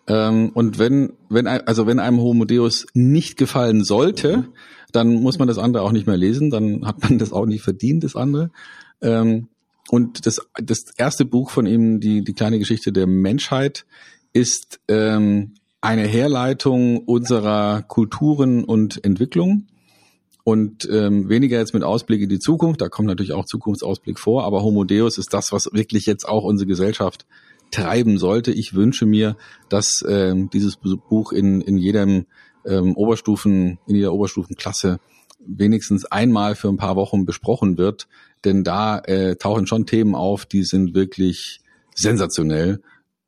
ähm, 0.06 0.50
und 0.54 0.78
wenn, 0.78 1.14
wenn, 1.28 1.46
also 1.46 1.86
wenn 1.86 1.98
einem 1.98 2.20
Homo 2.20 2.44
Deus 2.44 2.86
nicht 2.94 3.36
gefallen 3.36 3.84
sollte, 3.84 4.48
dann 4.94 5.22
muss 5.22 5.38
man 5.38 5.48
das 5.48 5.58
andere 5.58 5.82
auch 5.82 5.92
nicht 5.92 6.06
mehr 6.06 6.16
lesen, 6.16 6.50
dann 6.50 6.86
hat 6.86 7.02
man 7.02 7.18
das 7.18 7.32
auch 7.32 7.46
nicht 7.46 7.62
verdient, 7.62 8.04
das 8.04 8.14
andere. 8.14 8.50
Ähm, 9.02 9.48
und 9.90 10.26
das, 10.26 10.40
das 10.62 10.84
erste 10.96 11.24
Buch 11.24 11.50
von 11.50 11.66
ihm, 11.66 12.00
die, 12.00 12.22
die 12.22 12.32
kleine 12.32 12.58
Geschichte 12.58 12.92
der 12.92 13.06
Menschheit, 13.06 13.86
ist 14.32 14.80
ähm, 14.88 15.54
eine 15.80 16.06
Herleitung 16.06 16.98
unserer 16.98 17.82
Kulturen 17.82 18.64
und 18.64 19.04
Entwicklung 19.04 19.66
und 20.44 20.88
ähm, 20.90 21.28
weniger 21.28 21.58
jetzt 21.58 21.74
mit 21.74 21.82
Ausblick 21.82 22.22
in 22.22 22.28
die 22.28 22.38
Zukunft. 22.38 22.80
Da 22.80 22.88
kommt 22.88 23.08
natürlich 23.08 23.32
auch 23.32 23.46
Zukunftsausblick 23.46 24.18
vor, 24.18 24.44
aber 24.44 24.62
Homo 24.62 24.84
Deus 24.84 25.18
ist 25.18 25.34
das, 25.34 25.52
was 25.52 25.68
wirklich 25.72 26.06
jetzt 26.06 26.26
auch 26.28 26.44
unsere 26.44 26.68
Gesellschaft 26.68 27.26
treiben 27.70 28.18
sollte. 28.18 28.52
Ich 28.52 28.74
wünsche 28.74 29.06
mir, 29.06 29.36
dass 29.68 30.04
ähm, 30.08 30.50
dieses 30.50 30.76
Buch 30.76 31.32
in, 31.32 31.60
in 31.60 31.78
jedem 31.78 32.26
ähm, 32.66 32.96
Oberstufen, 32.96 33.78
in 33.86 33.96
jeder 33.96 34.12
Oberstufenklasse 34.12 35.00
wenigstens 35.46 36.04
einmal 36.06 36.54
für 36.54 36.68
ein 36.68 36.76
paar 36.76 36.96
Wochen 36.96 37.26
besprochen 37.26 37.76
wird, 37.76 38.08
denn 38.44 38.64
da 38.64 38.98
äh, 38.98 39.36
tauchen 39.36 39.66
schon 39.66 39.86
Themen 39.86 40.14
auf, 40.14 40.46
die 40.46 40.64
sind 40.64 40.94
wirklich 40.94 41.60
sensationell 41.94 42.80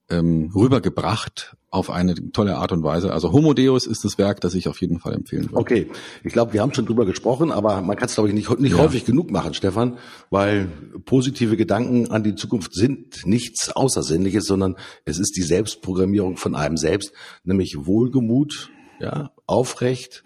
ähm, 0.08 0.50
rübergebracht 0.54 1.56
auf 1.70 1.90
eine 1.90 2.14
tolle 2.32 2.56
Art 2.56 2.72
und 2.72 2.82
Weise. 2.84 3.12
Also 3.12 3.32
Homo 3.32 3.52
Deus 3.52 3.86
ist 3.86 4.04
das 4.04 4.18
Werk, 4.18 4.40
das 4.40 4.54
ich 4.54 4.68
auf 4.68 4.80
jeden 4.80 4.98
Fall 4.98 5.14
empfehlen 5.14 5.44
würde. 5.44 5.56
Okay, 5.56 5.90
ich 6.24 6.32
glaube, 6.32 6.52
wir 6.52 6.62
haben 6.62 6.72
schon 6.72 6.86
drüber 6.86 7.04
gesprochen, 7.04 7.50
aber 7.50 7.82
man 7.82 7.96
kann 7.96 8.08
es, 8.08 8.14
glaube 8.14 8.28
ich, 8.28 8.34
nicht, 8.34 8.58
nicht 8.60 8.76
ja. 8.76 8.78
häufig 8.78 9.04
genug 9.04 9.30
machen, 9.30 9.52
Stefan, 9.52 9.98
weil 10.30 10.68
positive 11.04 11.56
Gedanken 11.56 12.10
an 12.10 12.22
die 12.22 12.34
Zukunft 12.34 12.72
sind 12.72 13.26
nichts 13.26 13.70
Außersinnliches, 13.70 14.46
sondern 14.46 14.76
es 15.04 15.18
ist 15.18 15.36
die 15.36 15.42
Selbstprogrammierung 15.42 16.36
von 16.36 16.54
einem 16.54 16.76
selbst, 16.76 17.12
nämlich 17.44 17.76
Wohlgemut, 17.76 18.70
ja, 19.00 19.32
aufrecht, 19.46 20.24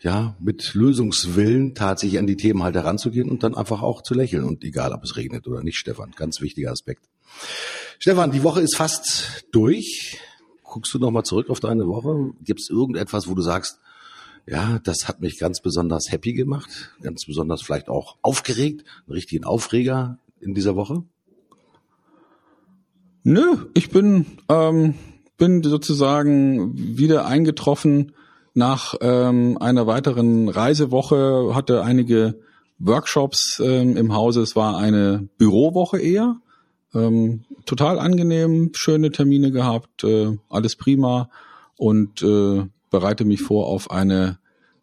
ja, 0.00 0.36
mit 0.40 0.74
Lösungswillen 0.74 1.74
tatsächlich 1.74 2.18
an 2.18 2.26
die 2.26 2.36
Themen 2.36 2.62
halt 2.62 2.74
heranzugehen 2.74 3.30
und 3.30 3.42
dann 3.42 3.54
einfach 3.54 3.82
auch 3.82 4.02
zu 4.02 4.14
lächeln 4.14 4.44
und 4.44 4.64
egal, 4.64 4.92
ob 4.92 5.04
es 5.04 5.16
regnet 5.16 5.46
oder 5.46 5.62
nicht, 5.62 5.78
Stefan, 5.78 6.12
ganz 6.16 6.40
wichtiger 6.40 6.72
Aspekt. 6.72 7.04
Stefan, 7.98 8.32
die 8.32 8.42
Woche 8.42 8.60
ist 8.60 8.76
fast 8.76 9.44
durch 9.52 10.18
guckst 10.72 10.94
du 10.94 10.98
nochmal 10.98 11.24
zurück 11.24 11.50
auf 11.50 11.60
deine 11.60 11.86
Woche? 11.86 12.32
Gibt 12.42 12.60
es 12.60 12.70
irgendetwas, 12.70 13.28
wo 13.28 13.34
du 13.34 13.42
sagst, 13.42 13.78
ja, 14.46 14.78
das 14.82 15.06
hat 15.06 15.20
mich 15.20 15.38
ganz 15.38 15.60
besonders 15.60 16.10
happy 16.10 16.32
gemacht, 16.32 16.94
ganz 17.02 17.26
besonders 17.26 17.62
vielleicht 17.62 17.88
auch 17.88 18.16
aufgeregt, 18.22 18.84
einen 19.06 19.12
richtigen 19.12 19.44
Aufreger 19.44 20.18
in 20.40 20.54
dieser 20.54 20.74
Woche? 20.74 21.04
Nö, 23.22 23.66
ich 23.74 23.90
bin, 23.90 24.24
ähm, 24.48 24.94
bin 25.36 25.62
sozusagen 25.62 26.72
wieder 26.96 27.26
eingetroffen 27.26 28.12
nach 28.54 28.94
ähm, 29.00 29.56
einer 29.58 29.86
weiteren 29.86 30.48
Reisewoche, 30.48 31.54
hatte 31.54 31.82
einige 31.82 32.38
Workshops 32.78 33.60
ähm, 33.64 33.96
im 33.96 34.14
Hause. 34.14 34.42
Es 34.42 34.56
war 34.56 34.76
eine 34.76 35.28
Bürowoche 35.38 35.98
eher. 35.98 36.36
Ähm, 36.94 37.44
total 37.64 37.98
angenehm, 37.98 38.70
schöne 38.74 39.10
Termine 39.10 39.50
gehabt, 39.50 40.04
äh, 40.04 40.36
alles 40.50 40.76
prima 40.76 41.30
und 41.76 42.22
äh, 42.22 42.66
bereite 42.90 43.24
mich 43.24 43.40
vor 43.40 43.66
auf 43.66 43.90
eine 43.90 44.38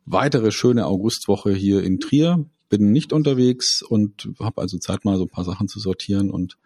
weitere 0.05 0.51
schöne 0.51 0.87
Augustwoche 0.87 1.53
hier 1.53 1.83
in 1.83 1.99
Trier. 1.99 2.45
Bin 2.69 2.91
nicht 2.91 3.13
unterwegs 3.13 3.83
und 3.83 4.29
habe 4.39 4.61
also 4.61 4.79
Zeit 4.79 5.05
mal 5.05 5.17
so 5.17 5.23
ein 5.23 5.29
paar 5.29 5.45
Sachen 5.45 5.67
zu 5.67 5.79
sortieren 5.79 6.31
und 6.31 6.57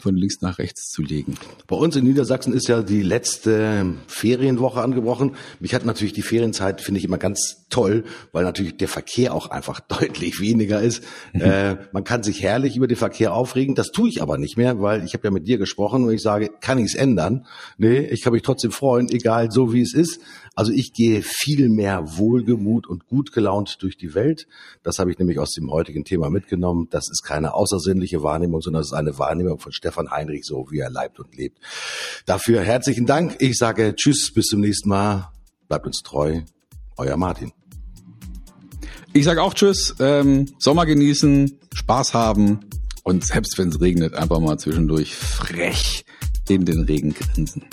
von 0.00 0.16
links 0.16 0.40
nach 0.40 0.58
rechts 0.58 0.90
zu 0.90 1.02
legen. 1.02 1.36
Bei 1.66 1.76
uns 1.76 1.96
in 1.96 2.04
Niedersachsen 2.04 2.52
ist 2.52 2.68
ja 2.68 2.82
die 2.82 3.02
letzte 3.02 3.94
Ferienwoche 4.06 4.80
angebrochen. 4.80 5.36
Mich 5.60 5.74
hat 5.74 5.84
natürlich 5.84 6.12
die 6.12 6.22
Ferienzeit, 6.22 6.80
finde 6.80 6.98
ich 6.98 7.04
immer 7.04 7.18
ganz 7.18 7.66
toll, 7.70 8.04
weil 8.32 8.44
natürlich 8.44 8.76
der 8.76 8.88
Verkehr 8.88 9.34
auch 9.34 9.50
einfach 9.50 9.80
deutlich 10.00 10.40
weniger 10.40 10.80
ist. 10.80 11.02
Äh, 11.40 11.76
man 11.92 12.04
kann 12.04 12.22
sich 12.22 12.42
herrlich 12.42 12.76
über 12.76 12.86
den 12.86 12.98
Verkehr 12.98 13.32
aufregen. 13.32 13.74
Das 13.74 13.92
tue 13.92 14.08
ich 14.08 14.20
aber 14.20 14.36
nicht 14.36 14.58
mehr, 14.58 14.82
weil 14.82 15.04
ich 15.04 15.14
habe 15.14 15.26
ja 15.26 15.30
mit 15.30 15.48
dir 15.48 15.56
gesprochen 15.56 16.04
und 16.04 16.12
ich 16.12 16.20
sage, 16.20 16.50
kann 16.60 16.76
ich 16.78 16.86
es 16.86 16.94
ändern? 16.94 17.46
Nee, 17.78 18.00
ich 18.00 18.20
kann 18.22 18.34
mich 18.34 18.42
trotzdem 18.42 18.72
freuen, 18.72 19.08
egal 19.08 19.50
so 19.50 19.72
wie 19.72 19.80
es 19.80 19.94
ist. 19.94 20.20
Also 20.54 20.72
ich 20.72 20.92
gehe 20.92 21.22
viel 21.22 21.68
mehr 21.68 22.16
wohlgemut 22.16 22.86
und 22.86 23.06
gut 23.06 23.32
gelaunt 23.32 23.78
durch 23.80 23.96
die 23.96 24.14
Welt. 24.14 24.46
Das 24.82 24.98
habe 24.98 25.10
ich 25.10 25.18
nämlich 25.18 25.38
aus 25.38 25.52
dem 25.52 25.70
heutigen 25.70 26.04
Thema 26.04 26.30
mitgenommen. 26.30 26.88
Das 26.90 27.08
ist 27.08 27.22
keine 27.22 27.54
außersinnliche 27.54 28.22
Wahrnehmung, 28.22 28.60
sondern 28.60 28.82
es 28.82 28.88
ist 28.88 28.94
eine 28.94 29.18
Wahrnehmung 29.18 29.58
von 29.58 29.72
Stefan 29.72 30.10
Heinrich, 30.10 30.44
so 30.44 30.66
wie 30.70 30.78
er 30.78 30.90
leibt 30.90 31.18
und 31.20 31.34
lebt. 31.36 31.58
Dafür 32.26 32.62
herzlichen 32.62 33.06
Dank. 33.06 33.36
Ich 33.38 33.56
sage 33.56 33.94
Tschüss, 33.94 34.32
bis 34.32 34.46
zum 34.46 34.60
nächsten 34.60 34.88
Mal. 34.88 35.30
Bleibt 35.68 35.86
uns 35.86 36.02
treu. 36.02 36.40
Euer 36.96 37.16
Martin. 37.16 37.52
Ich 39.12 39.24
sage 39.24 39.42
auch 39.42 39.54
Tschüss. 39.54 39.94
Ähm, 39.98 40.46
Sommer 40.58 40.86
genießen, 40.86 41.58
Spaß 41.72 42.14
haben 42.14 42.60
und 43.02 43.24
selbst 43.24 43.58
wenn 43.58 43.68
es 43.68 43.80
regnet, 43.80 44.14
einfach 44.14 44.40
mal 44.40 44.58
zwischendurch 44.58 45.14
frech 45.14 46.04
in 46.48 46.64
den 46.64 46.84
Regen 46.84 47.14
grinsen. 47.14 47.64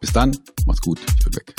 Bis 0.00 0.12
dann, 0.12 0.36
macht's 0.66 0.82
gut, 0.82 1.00
ich 1.18 1.24
bin 1.24 1.36
weg. 1.36 1.54